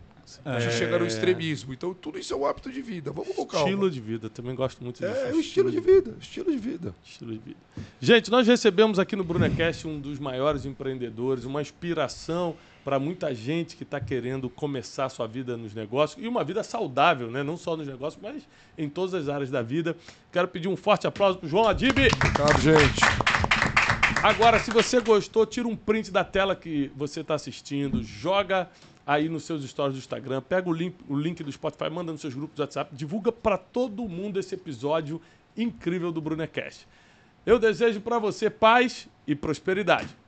[0.44, 1.72] a gente chega no extremismo.
[1.72, 3.10] Então tudo isso é um hábito de vida.
[3.10, 3.68] Vamos com calma.
[3.68, 5.12] Estilo de vida, também gosto muito disso.
[5.12, 6.94] É, o estilo de vida, estilo de vida.
[7.04, 7.58] Estilo de vida.
[8.00, 13.76] Gente, nós recebemos aqui no Brunecast um dos maiores empreendedores, uma inspiração para muita gente
[13.76, 17.42] que está querendo começar a sua vida nos negócios e uma vida saudável, né?
[17.42, 19.96] Não só nos negócios, mas em todas as áreas da vida.
[20.32, 21.98] Quero pedir um forte aplauso para João Adib.
[21.98, 23.00] Obrigado, gente.
[24.22, 28.68] Agora, se você gostou, tira um print da tela que você está assistindo, joga
[29.06, 32.20] aí nos seus stories do Instagram, pega o link, o link do Spotify, manda nos
[32.20, 35.20] seus grupos do WhatsApp, divulga para todo mundo esse episódio
[35.56, 36.86] incrível do Brunecast.
[37.44, 40.19] Eu desejo para você paz e prosperidade.